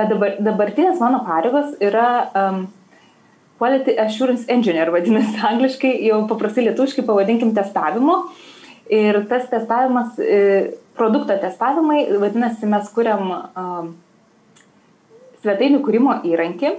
Dabar, 0.05 0.37
dabartinės 0.45 1.01
mano 1.01 1.23
pareigos 1.25 1.73
yra 1.81 2.09
um, 2.37 2.67
Quality 3.59 3.97
Assurance 3.99 4.45
Engineer, 4.53 4.91
vadinasi 4.93 5.41
angliškai, 5.51 5.93
jau 6.05 6.25
paprastai 6.29 6.67
lietuviškai 6.69 7.07
pavadinkim 7.07 7.55
testavimu. 7.57 8.19
Ir 8.93 9.25
tas 9.27 9.49
testavimas, 9.51 10.19
e, 10.23 10.75
produkto 10.95 11.35
testavimai, 11.43 12.05
vadinasi, 12.21 12.69
mes 12.71 12.91
kuriam 12.95 13.33
um, 13.33 13.89
svetainių 15.43 15.81
kūrimo 15.83 16.21
įrankį. 16.29 16.77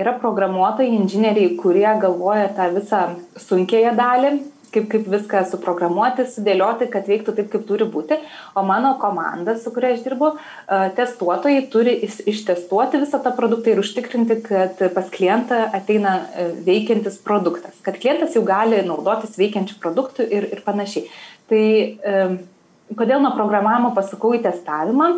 Yra 0.00 0.12
programuotojai, 0.20 0.92
inžinieriai, 0.98 1.54
kurie 1.60 1.88
galvoja 2.02 2.50
tą 2.56 2.68
visą 2.74 3.00
sunkėją 3.40 3.94
dalį, 3.98 4.34
kaip, 4.74 4.86
kaip 4.92 5.08
viską 5.10 5.42
suprogramuoti, 5.50 6.26
sudėlioti, 6.30 6.88
kad 6.92 7.08
veiktų 7.10 7.34
taip, 7.36 7.48
kaip 7.52 7.64
turi 7.68 7.86
būti. 7.90 8.18
O 8.58 8.64
mano 8.66 8.94
komanda, 9.02 9.56
su 9.58 9.72
kuria 9.74 9.92
aš 9.94 10.04
dirbu, 10.06 10.32
testuotojai 10.98 11.64
turi 11.72 11.96
ištestuoti 12.04 13.02
visą 13.02 13.22
tą 13.24 13.34
produktą 13.36 13.74
ir 13.74 13.82
užtikrinti, 13.82 14.38
kad 14.46 14.80
pas 14.94 15.10
klientą 15.12 15.64
ateina 15.76 16.20
veikiantis 16.66 17.18
produktas, 17.24 17.76
kad 17.86 17.98
klientas 18.00 18.38
jau 18.38 18.44
gali 18.46 18.82
naudotis 18.86 19.38
veikiančių 19.40 19.80
produktų 19.82 20.28
ir, 20.30 20.48
ir 20.54 20.64
panašiai. 20.66 21.10
Tai 21.50 21.64
kodėl 22.96 23.22
nuo 23.22 23.34
programavimo 23.36 23.92
pasakau 23.96 24.34
į 24.36 24.44
testavimą? 24.46 25.12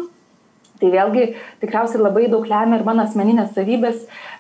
Tai 0.82 0.90
vėlgi 0.90 1.26
tikriausiai 1.62 2.02
labai 2.02 2.26
daug 2.30 2.46
lemia 2.50 2.80
ir 2.80 2.86
mano 2.86 3.04
asmeninės 3.06 3.52
savybės, 3.54 4.00
e, 4.02 4.31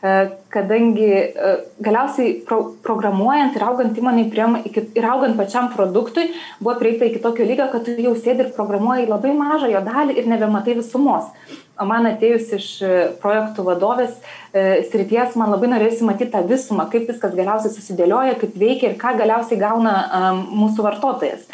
kadangi 0.50 1.06
e, 1.06 1.50
galiausiai 1.78 2.32
pro, 2.46 2.58
programuojant 2.82 3.54
ir 3.54 3.62
augant 3.62 3.98
įmonai 3.98 4.24
ir 4.32 5.06
augant 5.06 5.36
pačiam 5.38 5.68
produktui 5.70 6.24
buvo 6.58 6.74
prieita 6.80 7.06
iki 7.06 7.20
tokio 7.22 7.46
lygio, 7.46 7.68
kad 7.70 7.84
tu 7.86 7.94
jau 7.94 8.16
sėdi 8.18 8.42
ir 8.42 8.54
programuoji 8.56 9.06
labai 9.06 9.30
mažą 9.38 9.70
jo 9.70 9.82
dalį 9.86 10.16
ir 10.18 10.26
nebematai 10.32 10.74
visumos. 10.80 11.30
O 11.78 11.86
man 11.86 12.08
atėjus 12.10 12.50
iš 12.58 12.66
e, 12.82 12.90
projektų 13.22 13.68
vadovės 13.68 14.18
e, 14.18 14.82
srities, 14.90 15.38
man 15.38 15.54
labai 15.54 15.70
norėjusi 15.70 16.08
matyti 16.08 16.34
tą 16.34 16.42
visumą, 16.50 16.88
kaip 16.90 17.06
viskas 17.06 17.38
galiausiai 17.38 17.70
susidėlioja, 17.70 18.34
kaip 18.42 18.58
veikia 18.58 18.90
ir 18.90 18.98
ką 18.98 19.14
galiausiai 19.22 19.60
gauna 19.62 19.94
um, 20.02 20.42
mūsų 20.64 20.84
vartotojas. 20.88 21.46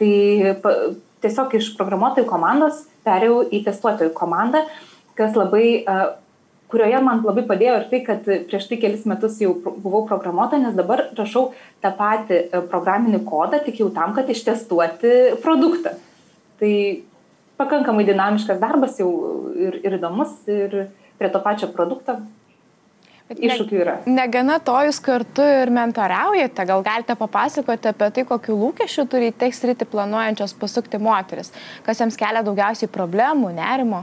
Tai 0.00 0.12
pa, 0.64 0.72
tiesiog 1.20 1.52
iš 1.60 1.74
programuotojų 1.76 2.26
komandos 2.32 2.86
perėjau 3.04 3.44
į 3.52 3.60
testuotojų 3.68 4.16
komandą, 4.16 4.64
kas 5.20 5.36
labai, 5.36 5.84
kurioje 6.70 7.02
man 7.04 7.22
labai 7.26 7.44
padėjo 7.48 7.76
ir 7.80 7.86
tai, 7.90 8.00
kad 8.06 8.24
prieš 8.24 8.68
tai 8.70 8.78
kelis 8.82 9.06
metus 9.10 9.38
jau 9.42 9.54
buvau 9.58 10.04
programuota, 10.08 10.58
nes 10.62 10.76
dabar 10.78 11.08
rašau 11.18 11.50
tą 11.82 11.92
patį 11.98 12.40
programinį 12.72 13.22
kodą, 13.28 13.62
tik 13.64 13.82
jau 13.82 13.90
tam, 13.94 14.14
kad 14.16 14.30
ištestuoti 14.30 15.36
produktą. 15.44 15.96
Tai 16.60 16.74
pakankamai 17.60 18.06
dinamiškas 18.08 18.60
darbas 18.60 19.00
jau 19.00 19.10
ir, 19.56 19.80
ir 19.84 19.96
įdomus 19.98 20.36
ir 20.50 20.84
prie 21.20 21.32
to 21.32 21.42
pačio 21.44 21.68
produkto 21.74 22.20
iššūkių 23.30 23.78
yra. 23.78 23.96
Negana 24.10 24.58
to, 24.64 24.74
jūs 24.88 24.98
kartu 25.04 25.44
ir 25.44 25.70
mentoriaujate, 25.74 26.64
gal 26.66 26.82
galite 26.86 27.14
papasakoti 27.18 27.90
apie 27.92 28.08
tai, 28.16 28.24
kokiu 28.26 28.56
lūkesčiu 28.58 29.06
turi 29.10 29.30
teks 29.30 29.62
rytį 29.70 29.86
planuojančios 29.90 30.56
pasukti 30.58 30.98
moteris, 31.02 31.52
kas 31.86 32.02
jiems 32.02 32.18
kelia 32.18 32.42
daugiausiai 32.46 32.90
problemų, 32.90 33.52
nerimo? 33.58 34.02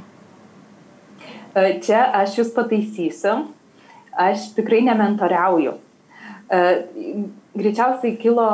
E, 1.58 1.78
čia 1.82 2.04
aš 2.20 2.38
jūs 2.42 2.52
pataisysiu, 2.56 3.48
aš 4.14 4.52
tikrai 4.58 4.84
nementoriauju. 4.86 5.74
E, 6.48 6.60
greičiausiai 7.58 8.14
kilo, 8.22 8.46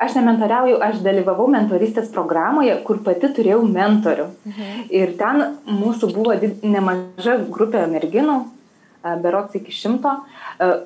aš 0.00 0.16
nementoriauju, 0.18 0.78
aš 0.84 1.00
dalyvavau 1.04 1.48
mentoristės 1.52 2.10
programoje, 2.12 2.76
kur 2.84 3.00
pati 3.06 3.32
turėjau 3.36 3.62
mentorių. 3.64 4.30
Mhm. 4.50 4.86
Ir 5.00 5.14
ten 5.20 5.44
mūsų 5.68 6.12
buvo 6.16 6.36
nemaža 6.62 7.38
grupė 7.48 7.86
merginų, 7.88 8.42
berots 9.00 9.56
iki 9.56 9.72
šimto. 9.72 10.12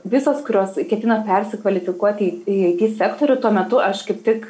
Visos, 0.07 0.39
kurios 0.47 0.79
ketina 0.91 1.19
persikvalifikuoti 1.27 2.29
į 2.47 2.59
IT 2.69 2.85
sektorių, 3.01 3.41
tuo 3.43 3.51
metu 3.55 3.83
aš 3.83 4.05
kaip 4.07 4.23
tik 4.23 4.47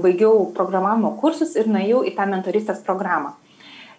baigiau 0.00 0.46
programavimo 0.56 1.12
kursus 1.20 1.52
ir 1.60 1.68
nuėjau 1.68 2.00
į 2.08 2.14
tą 2.16 2.28
mentoristės 2.32 2.80
programą. 2.86 3.34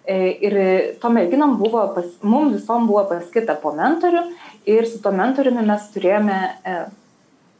E, 0.03 0.15
ir 0.43 0.55
to 0.99 1.09
merginom 1.09 1.55
buvo, 1.55 1.85
pas, 1.95 2.07
mums 2.21 2.57
visom 2.57 2.89
buvo 2.89 3.05
paskita 3.07 3.55
po 3.61 3.71
mentorių 3.75 4.25
ir 4.67 4.87
su 4.87 4.99
to 5.03 5.13
mentoriumi 5.15 5.63
mes 5.63 5.85
turėjome 5.93 6.39
e, 6.43 6.73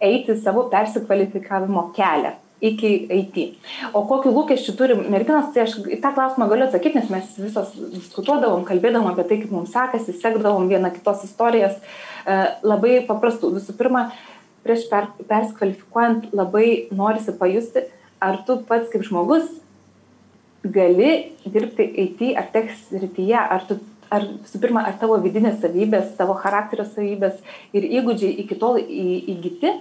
eiti 0.03 0.36
savo 0.41 0.65
persikvalifikavimo 0.73 1.86
kelią 1.95 2.34
iki 2.63 2.91
IT. 3.12 3.39
O 3.95 4.03
kokiu 4.08 4.32
lūkesčiu 4.36 4.75
turi 4.79 4.95
merginos, 4.95 5.49
tai 5.56 5.65
aš 5.65 5.77
į 5.84 6.01
tą 6.03 6.13
klausimą 6.15 6.47
galiu 6.51 6.67
atsakyti, 6.67 6.99
nes 6.99 7.10
mes 7.12 7.34
visos 7.39 7.73
diskutuodavom, 7.95 8.63
kalbėdavom 8.67 9.10
apie 9.12 9.25
tai, 9.27 9.39
kaip 9.41 9.51
mums 9.51 9.71
sekasi, 9.75 10.15
sekdavom 10.19 10.69
vieną 10.71 10.93
kitos 10.95 11.25
istorijas. 11.27 11.79
E, 12.23 12.38
labai 12.63 13.01
paprastų. 13.08 13.56
Visų 13.58 13.75
pirma, 13.79 14.06
prieš 14.67 14.88
per, 14.91 15.12
persikvalifikuojant 15.32 16.32
labai 16.36 16.67
norisi 16.95 17.36
pajusti, 17.39 17.88
ar 18.23 18.39
tu 18.47 18.62
pats 18.67 18.91
kaip 18.91 19.03
žmogus 19.08 19.47
gali 20.63 21.34
dirbti 21.45 21.88
IT 22.06 22.21
ar 22.39 22.47
teks 22.54 22.88
rytyje, 22.95 23.39
ar 23.39 23.65
tu 23.67 23.80
ar 24.13 24.28
visų 24.43 24.62
pirma, 24.62 24.84
ar 24.86 24.97
tavo 25.02 25.17
vidinės 25.21 25.60
savybės, 25.63 26.13
tavo 26.19 26.36
charakterio 26.38 26.86
savybės 26.86 27.39
ir 27.73 27.88
įgūdžiai 27.99 28.36
iki 28.43 28.58
tol 28.62 28.78
įgyti, 28.78 29.73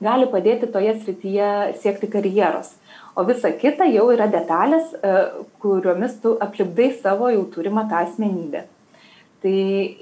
gali 0.00 0.28
padėti 0.30 0.68
toje 0.72 0.94
srityje 1.00 1.50
siekti 1.82 2.10
karjeros. 2.12 2.72
O 3.18 3.24
visa 3.26 3.50
kita 3.52 3.88
jau 3.90 4.06
yra 4.14 4.28
detalės, 4.30 4.92
e, 4.94 5.14
kuriomis 5.62 6.14
tu 6.22 6.36
aplipdai 6.40 6.92
savo 7.02 7.28
jau 7.32 7.42
turimą 7.52 7.88
tą 7.90 8.04
asmenybę. 8.06 8.64
Tai 9.42 9.56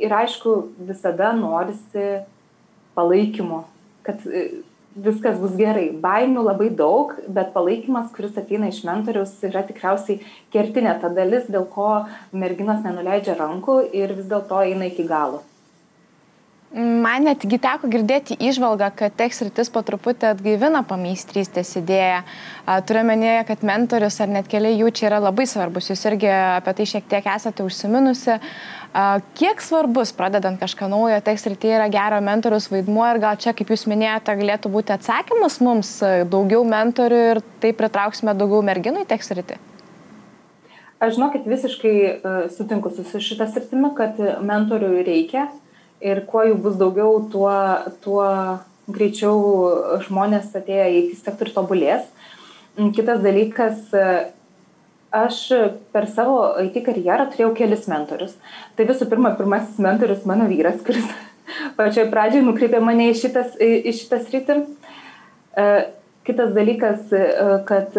ir 0.05 0.13
aišku, 0.13 0.55
visada 0.91 1.33
norisi 1.33 2.21
palaikymo, 2.99 3.63
kad 4.07 4.21
e, 4.27 4.61
viskas 5.05 5.39
bus 5.41 5.55
gerai. 5.59 5.89
Baimių 6.03 6.45
labai 6.47 6.71
daug, 6.81 7.15
bet 7.29 7.53
palaikymas, 7.57 8.11
kuris 8.15 8.39
ateina 8.41 8.71
iš 8.73 8.83
mentoriaus, 8.89 9.35
yra 9.49 9.65
tikriausiai 9.69 10.21
kertinė 10.55 10.97
ta 11.03 11.13
dalis, 11.13 11.49
dėl 11.53 11.69
ko 11.75 11.91
merginos 12.33 12.83
nenuleidžia 12.87 13.39
rankų 13.39 13.81
ir 13.97 14.17
vis 14.19 14.29
dėlto 14.31 14.65
eina 14.65 14.91
iki 14.93 15.07
galo. 15.09 15.45
Man 16.69 17.25
netgi 17.25 17.57
teko 17.57 17.89
girdėti 17.89 18.35
išvalgą, 18.45 18.91
kad 18.93 19.15
teks 19.17 19.39
rytis 19.47 19.71
po 19.73 19.81
truputį 19.81 20.27
atgaivina 20.35 20.83
pameistrystės 20.85 21.71
idėją. 21.81 22.19
Turiu 22.85 23.05
menėje, 23.09 23.47
kad 23.49 23.63
mentorius 23.65 24.19
ar 24.21 24.29
net 24.29 24.51
keliai 24.53 24.77
jų 24.77 24.91
čia 24.93 25.07
yra 25.09 25.21
labai 25.31 25.47
svarbus. 25.49 25.87
Jūs 25.89 26.03
irgi 26.11 26.29
apie 26.29 26.75
tai 26.77 26.85
šiek 26.91 27.07
tiek 27.09 27.29
esate 27.33 27.65
užsiminusi. 27.65 28.37
Kiek 29.41 29.65
svarbus, 29.65 30.13
pradedant 30.17 30.61
kažką 30.61 30.91
naujo, 30.93 31.17
teks 31.25 31.47
rytyje 31.49 31.79
yra 31.79 31.87
gero 31.93 32.19
mentorius 32.25 32.69
vaidmuo 32.69 33.07
ir 33.15 33.21
gal 33.23 33.39
čia, 33.41 33.55
kaip 33.57 33.73
jūs 33.73 33.87
minėjote, 33.89 34.35
galėtų 34.37 34.73
būti 34.75 34.93
atsakymas 34.93 35.57
mums 35.65 35.93
daugiau 36.29 36.67
mentorių 36.69 37.23
ir 37.31 37.41
taip 37.63 37.79
pritrauksime 37.81 38.35
daugiau 38.37 38.61
merginų 38.67 39.07
į 39.07 39.09
teks 39.09 39.33
rytį? 39.41 39.57
Aš 41.01 41.17
žinokit, 41.17 41.49
visiškai 41.49 41.95
sutinku 42.53 42.93
su 42.93 43.23
šitą 43.25 43.49
sritimi, 43.55 43.95
kad 43.97 44.21
mentorių 44.45 44.93
reikia 45.09 45.47
ir 46.05 46.23
kuo 46.29 46.45
jų 46.47 46.57
bus 46.63 46.79
daugiau, 46.79 47.19
tuo, 47.33 47.53
tuo 48.05 48.25
greičiau 48.89 50.01
žmonės 50.07 50.55
atėję 50.57 50.89
į 50.95 51.03
sektorių 51.19 51.55
tobulės. 51.57 52.07
Mm, 52.79 52.93
kitas 52.97 53.21
dalykas, 53.25 53.81
aš 55.15 55.41
per 55.93 56.09
savo 56.13 56.41
IT 56.63 56.81
karjerą 56.87 57.29
turėjau 57.33 57.53
kelis 57.59 57.89
mentorius. 57.91 58.37
Tai 58.77 58.87
visų 58.89 59.09
pirma, 59.11 59.35
pirmasis 59.39 59.81
mentorius 59.83 60.25
mano 60.29 60.49
vyras, 60.51 60.81
kuris 60.87 61.09
pačioj 61.79 62.09
pradžioj 62.13 62.47
nukreipė 62.47 62.81
mane 62.85 63.11
į, 63.13 63.19
šitas, 63.19 63.59
į 63.59 63.95
šitą 63.99 64.23
sritį. 64.25 64.63
E, 65.59 65.69
kitas 66.29 66.55
dalykas, 66.55 67.07
e, 67.11 67.27
kad 67.69 67.97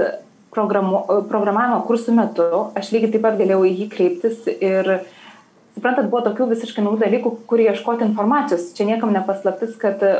programu, 0.53 1.03
programavimo 1.29 1.83
kursų 1.85 2.15
metu 2.17 2.49
aš 2.77 2.93
lygiai 2.93 3.13
taip 3.13 3.25
pat 3.25 3.39
galėjau 3.41 3.65
į 3.67 3.73
jį 3.83 3.87
kreiptis 3.93 4.45
ir 4.55 4.93
uh, 4.95 5.15
suprantat, 5.79 6.09
buvo 6.11 6.21
tokių 6.27 6.49
visiškai 6.51 6.83
naujų 6.83 6.99
dalykų, 6.99 7.31
kur 7.47 7.61
ieškoti 7.63 8.03
informacijos. 8.05 8.69
Čia 8.75 8.89
niekam 8.89 9.13
nepaslaptis, 9.15 9.77
kad 9.79 10.01
e, 10.03 10.11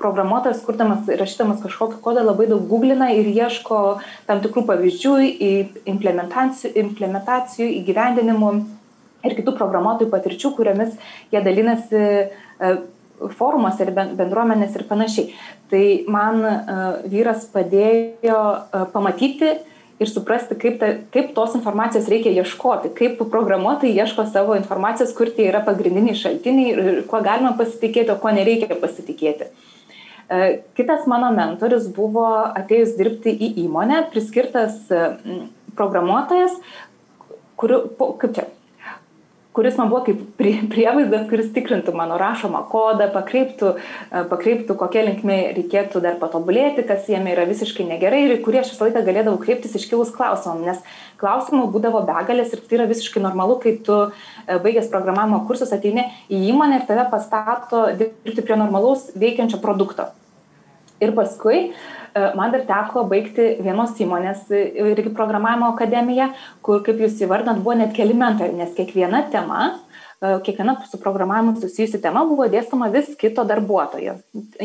programuotojas, 0.00 0.60
kurdamas, 0.66 1.08
rašydamas 1.08 1.62
kažkokį 1.64 2.00
kodą, 2.04 2.24
labai 2.26 2.48
daug 2.50 2.66
googlina 2.68 3.08
ir 3.16 3.28
ieško 3.32 3.80
tam 4.28 4.42
tikrų 4.44 4.66
pavyzdžių, 4.68 5.14
implementacijų, 5.88 6.74
implementacijų 6.84 7.70
įgyvendinimų 7.80 8.52
ir 9.26 9.36
kitų 9.38 9.56
programuotojų 9.56 10.12
patirčių, 10.12 10.52
kuriomis 10.58 10.92
jie 11.32 11.42
dalinasi 11.42 12.02
e, 12.02 12.74
forumuose 13.38 13.86
ir 13.86 13.94
bendruomenės 13.96 14.76
ir 14.76 14.84
panašiai. 14.90 15.32
Tai 15.72 15.86
man 16.12 16.44
e, 16.44 16.58
vyras 17.16 17.48
padėjo 17.54 18.42
pamatyti, 18.92 19.56
ir 20.00 20.10
suprasti, 20.10 20.56
kaip, 20.60 20.78
ta, 20.80 20.90
kaip 21.14 21.32
tos 21.36 21.54
informacijos 21.58 22.08
reikia 22.12 22.34
ieškoti, 22.42 22.92
kaip 22.96 23.22
programuotojai 23.32 23.94
ieško 23.96 24.26
savo 24.28 24.56
informacijos, 24.58 25.14
kur 25.16 25.30
tie 25.32 25.48
yra 25.50 25.62
pagrindiniai 25.66 26.18
šaltiniai 26.18 26.74
ir 26.74 27.00
kuo 27.10 27.22
galima 27.24 27.54
pasitikėti, 27.58 28.12
o 28.12 28.18
kuo 28.20 28.32
nereikia 28.36 28.76
pasitikėti. 28.80 29.48
E, 30.26 30.40
kitas 30.76 31.06
mano 31.10 31.30
mentorius 31.36 31.88
buvo 31.96 32.26
atėjus 32.48 32.96
dirbti 32.98 33.32
į 33.32 33.52
įmonę, 33.64 34.02
priskirtas 34.12 34.82
programuotojas, 35.76 36.58
kuriu, 37.56 37.84
kaip 38.20 38.36
čia, 38.36 38.46
kuris 39.56 39.78
man 39.80 39.88
buvo 39.88 40.02
kaip 40.04 40.20
prievaizdas, 40.72 41.24
kuris 41.30 41.48
tikrintų 41.54 41.94
mano 41.96 42.18
rašomą 42.20 42.60
kodą, 42.68 43.08
pakreiptų, 43.14 43.72
e, 43.76 44.24
pakreiptų 44.28 44.76
kokie 44.76 45.04
linkme 45.06 45.38
reikėtų 45.56 46.02
dar 46.04 46.18
patobulėti, 46.20 46.84
kas 46.88 47.08
jame 47.08 47.32
yra 47.32 47.46
visiškai 47.48 47.86
negerai 47.88 48.26
ir 48.26 48.42
kurie 48.44 48.60
aš 48.60 48.74
visą 48.74 48.88
laiką 48.88 49.04
galėdavau 49.06 49.40
kreiptis 49.40 49.78
iškilus 49.80 50.12
klausimam, 50.16 50.60
nes 50.66 50.82
klausimų 51.22 51.70
būdavo 51.72 52.04
begalės 52.08 52.52
ir 52.52 52.60
tai 52.66 52.80
yra 52.80 52.90
visiškai 52.92 53.24
normalu, 53.24 53.56
kai 53.64 53.78
tu 53.88 53.96
e, 54.04 54.60
baigęs 54.60 54.92
programavimo 54.92 55.40
kursus 55.48 55.72
ateini 55.72 56.04
į 56.28 56.44
įmonę 56.52 56.82
ir 56.82 56.86
tave 56.90 57.08
pastato 57.12 57.86
dirbti 57.96 58.44
prie 58.44 58.60
normalaus 58.60 59.08
veikiančio 59.16 59.62
produkto. 59.64 60.10
Ir 61.04 61.12
paskui 61.16 61.70
E, 62.16 62.20
man 62.34 62.52
dar 62.52 62.62
teko 62.64 63.04
baigti 63.10 63.46
vienos 63.60 63.96
įmonės 64.00 64.46
e, 64.54 64.60
irgi 64.94 65.10
programavimo 65.16 65.68
akademiją, 65.74 66.30
kur, 66.64 66.80
kaip 66.86 67.00
jūs 67.02 67.18
įvardant, 67.26 67.60
buvo 67.64 67.74
net 67.76 67.92
keli 67.96 68.16
mentoriai, 68.16 68.56
nes 68.62 68.72
kiekviena 68.76 69.26
tema 69.32 69.74
kiekviena 70.16 70.72
su 70.88 70.96
programavimu 70.96 71.58
susijusi 71.60 71.98
tema 72.00 72.22
buvo 72.24 72.46
dėstoma 72.48 72.86
vis 72.88 73.10
kito 73.20 73.42
darbuotojo, 73.44 74.14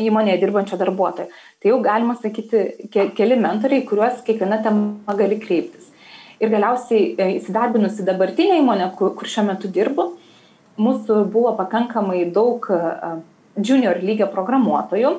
įmonėje 0.00 0.38
dirbančio 0.40 0.78
darbuotojo. 0.80 1.26
Tai 1.60 1.68
jau 1.68 1.76
galima 1.84 2.14
sakyti 2.16 2.88
ke 2.94 3.04
keli 3.18 3.36
mentoriai, 3.36 3.84
kuriuos 3.90 4.22
kiekviena 4.24 4.62
tema 4.64 5.16
gali 5.18 5.36
kreiptis. 5.42 5.90
Ir 6.40 6.48
galiausiai 6.54 7.02
e, 7.12 7.26
įsidarbinusi 7.34 8.06
dabartinė 8.08 8.56
įmonė, 8.62 8.88
kur, 8.96 9.12
kur 9.18 9.28
šiuo 9.28 9.44
metu 9.50 9.68
dirbu, 9.76 10.08
mūsų 10.80 11.20
buvo 11.36 11.52
pakankamai 11.60 12.24
daug 12.32 12.64
junior 13.60 14.00
lygio 14.00 14.32
programuotojų, 14.32 15.12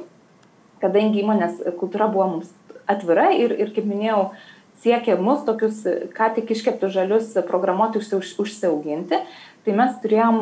kadangi 0.84 1.24
įmonės 1.24 1.62
kultūra 1.80 2.10
buvo 2.12 2.28
mums 2.36 2.52
atvira 2.92 3.32
ir, 3.36 3.56
ir 3.56 3.72
kaip 3.76 3.88
minėjau, 3.88 4.34
siekė 4.84 5.16
mus 5.22 5.46
tokius, 5.48 5.84
ką 6.16 6.34
tik 6.36 6.52
iškeptus 6.52 6.92
žalius 6.96 7.32
programuotojus 7.48 8.12
už, 8.18 8.34
užsiauginti, 8.44 9.22
tai 9.64 9.76
mes 9.78 9.96
turėjom, 10.04 10.42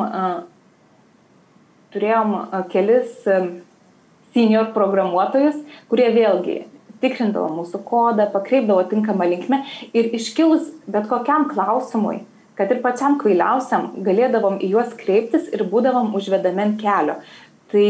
turėjom 1.94 2.34
kelis 2.72 3.14
senior 4.32 4.72
programuotojus, 4.74 5.60
kurie 5.92 6.10
vėlgi 6.14 6.58
tikrindavo 7.02 7.48
mūsų 7.56 7.82
kodą, 7.86 8.28
pakreipdavo 8.32 8.84
tinkamą 8.90 9.26
linkmę 9.30 9.62
ir 9.94 10.12
iškilus 10.16 10.68
bet 10.90 11.08
kokiam 11.10 11.48
klausimui, 11.50 12.22
kad 12.58 12.70
ir 12.70 12.82
pačiam 12.84 13.18
kvailiausiam, 13.20 13.90
galėdavom 14.06 14.60
į 14.62 14.74
juos 14.76 14.92
kreiptis 14.98 15.48
ir 15.54 15.64
būdavom 15.70 16.14
užvedami 16.18 16.66
ant 16.66 16.78
kelio. 16.82 17.18
Tai 17.72 17.88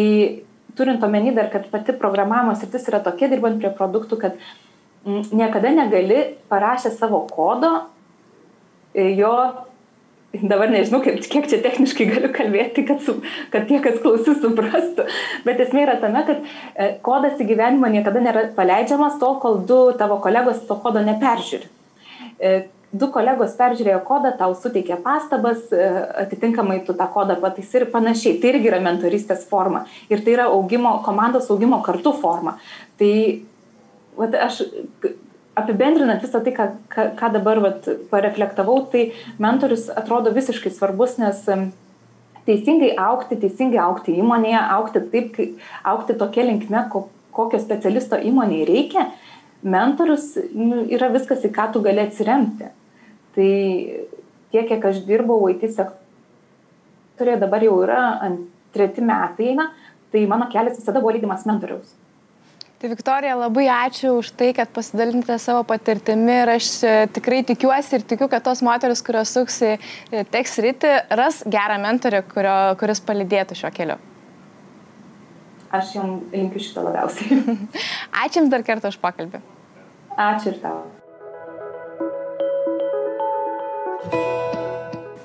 turint 0.78 1.02
omeny 1.04 1.34
dar, 1.36 1.50
kad 1.52 1.68
pati 1.72 1.94
programavimo 1.96 2.54
sritis 2.58 2.86
yra 2.90 3.02
tokia, 3.04 3.30
dirbant 3.32 3.60
prie 3.60 3.72
produktų, 3.76 4.20
kad 4.22 4.38
niekada 5.34 5.72
negali 5.74 6.22
parašę 6.52 6.92
savo 6.94 7.24
kodo 7.30 7.72
jo 8.94 9.34
dabar 10.32 10.70
nežinau, 10.72 11.02
kaip, 11.04 11.20
kiek 11.28 11.48
čia 11.50 11.60
techniškai 11.64 12.06
galiu 12.08 12.30
kalbėti, 12.32 12.84
kad, 12.88 13.02
su, 13.04 13.18
kad 13.52 13.66
tie, 13.68 13.78
kas 13.84 13.98
klausys, 14.00 14.40
suprastų. 14.40 15.04
Bet 15.46 15.60
esmė 15.60 15.84
yra 15.84 15.98
tame, 16.00 16.22
kad 16.28 16.40
e, 16.40 16.86
kodas 17.04 17.40
į 17.42 17.48
gyvenimą 17.50 17.90
niekada 17.92 18.22
nėra 18.24 18.46
paleidžiamas 18.56 19.18
tol, 19.20 19.36
kol 19.42 19.60
du 19.68 19.82
tavo 20.00 20.16
kolegos 20.24 20.62
to 20.68 20.78
kodo 20.80 21.04
neperžiūri. 21.04 21.68
E, 22.92 22.98
du 22.98 23.08
kolegos 23.12 23.56
peržiūrėjo 23.56 24.02
kodą, 24.04 24.34
tau 24.36 24.54
suteikė 24.54 24.98
pastabas, 25.04 25.64
e, 25.72 25.88
atitinkamai 26.26 26.82
tu 26.86 26.94
tą 26.94 27.08
kodą 27.12 27.38
pataisi 27.40 27.80
ir 27.80 27.88
panašiai. 27.92 28.38
Tai 28.40 28.52
irgi 28.52 28.70
yra 28.70 28.80
mentoristės 28.84 29.46
forma. 29.48 29.86
Ir 30.12 30.24
tai 30.24 30.36
yra 30.36 30.50
augimo, 30.52 30.98
komandos 31.06 31.50
augimo 31.50 31.80
kartu 31.84 32.12
forma. 32.12 32.58
Tai 33.00 33.12
vat, 34.18 34.36
aš 34.48 34.62
apibendrinant 35.56 36.22
visą 36.24 36.42
tai, 36.44 36.52
ką, 36.56 36.68
ką, 36.92 37.06
ką 37.16 37.32
dabar 37.32 37.60
vat, 37.64 37.88
pareflektavau, 38.10 38.82
tai 38.92 39.12
mentorius 39.40 39.88
atrodo 39.92 40.32
visiškai 40.32 40.72
svarbus, 40.72 41.18
nes 41.20 41.42
teisingai 42.46 42.92
aukti, 42.98 43.38
teisingai 43.40 43.80
aukti 43.80 44.16
įmonėje, 44.20 44.60
aukti 44.76 45.02
taip, 45.12 45.40
aukti 45.86 46.16
tokia 46.18 46.46
linkme, 46.48 46.86
kokio 47.32 47.60
specialisto 47.60 48.18
įmonėje 48.18 48.68
reikia, 48.68 49.08
mentorius 49.62 50.32
nu, 50.56 50.84
yra 50.90 51.12
viskas, 51.12 51.44
į 51.46 51.52
ką 51.54 51.68
tu 51.72 51.84
gali 51.84 52.02
atsiremti. 52.02 52.72
Tai 53.32 53.52
tiek, 54.52 54.68
kiek 54.68 54.84
aš 54.90 55.02
dirbau 55.08 55.48
IT 55.52 55.64
sektorėje, 55.72 57.40
dabar 57.40 57.64
jau 57.64 57.78
yra 57.84 58.02
ant 58.24 58.44
treti 58.72 59.04
metai 59.04 59.52
eina, 59.52 59.70
tai 60.12 60.26
mano 60.28 60.48
kelias 60.52 60.78
visada 60.78 61.00
buvo 61.00 61.14
lydimas 61.16 61.46
mentoriaus. 61.48 61.94
Tai 62.82 62.90
Viktorija, 62.90 63.36
labai 63.38 63.68
ačiū 63.70 64.16
už 64.18 64.32
tai, 64.34 64.48
kad 64.56 64.72
pasidalinate 64.74 65.36
savo 65.38 65.62
patirtimi 65.62 66.34
ir 66.34 66.50
aš 66.56 66.70
e, 66.82 66.94
tikrai 67.14 67.44
tikiuosi 67.46 67.94
ir 67.94 68.06
tikiu, 68.10 68.26
kad 68.32 68.42
tos 68.42 68.58
moteris, 68.66 69.04
kurios 69.06 69.30
suksi 69.36 69.76
teks 70.34 70.58
rytį, 70.64 70.90
ras 71.14 71.44
gerą 71.46 71.76
mentorių, 71.84 72.24
kurio, 72.32 72.56
kuris 72.80 73.04
palydėtų 73.06 73.60
šiuo 73.60 73.70
keliu. 73.76 74.00
Aš 75.72 75.94
jums 75.94 76.34
linkiu 76.34 76.60
šito 76.60 76.82
labiausiai. 76.84 77.38
ačiū 78.24 78.42
Jums 78.42 78.50
dar 78.52 78.66
kartą 78.66 78.90
už 78.90 78.98
pokalbį. 79.00 79.40
Ačiū 80.18 80.50
ir 80.50 80.58
tau. 80.66 80.82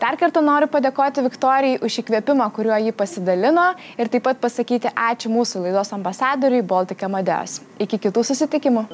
Dar 0.07 0.15
kartą 0.15 0.39
noriu 0.39 0.69
padėkoti 0.71 1.19
Viktorijai 1.25 1.81
už 1.83 1.97
įkvėpimą, 1.99 2.45
kuriuo 2.55 2.77
ji 2.79 2.93
pasidalino 2.95 3.65
ir 3.99 4.07
taip 4.13 4.23
pat 4.29 4.39
pasakyti 4.39 4.93
ačiū 4.95 5.33
mūsų 5.33 5.67
laidos 5.67 5.91
ambasadoriui 5.99 6.63
Baltic 6.63 7.03
Amadeus. 7.03 7.59
Iki 7.75 8.05
kitų 8.07 8.29
susitikimų. 8.31 8.87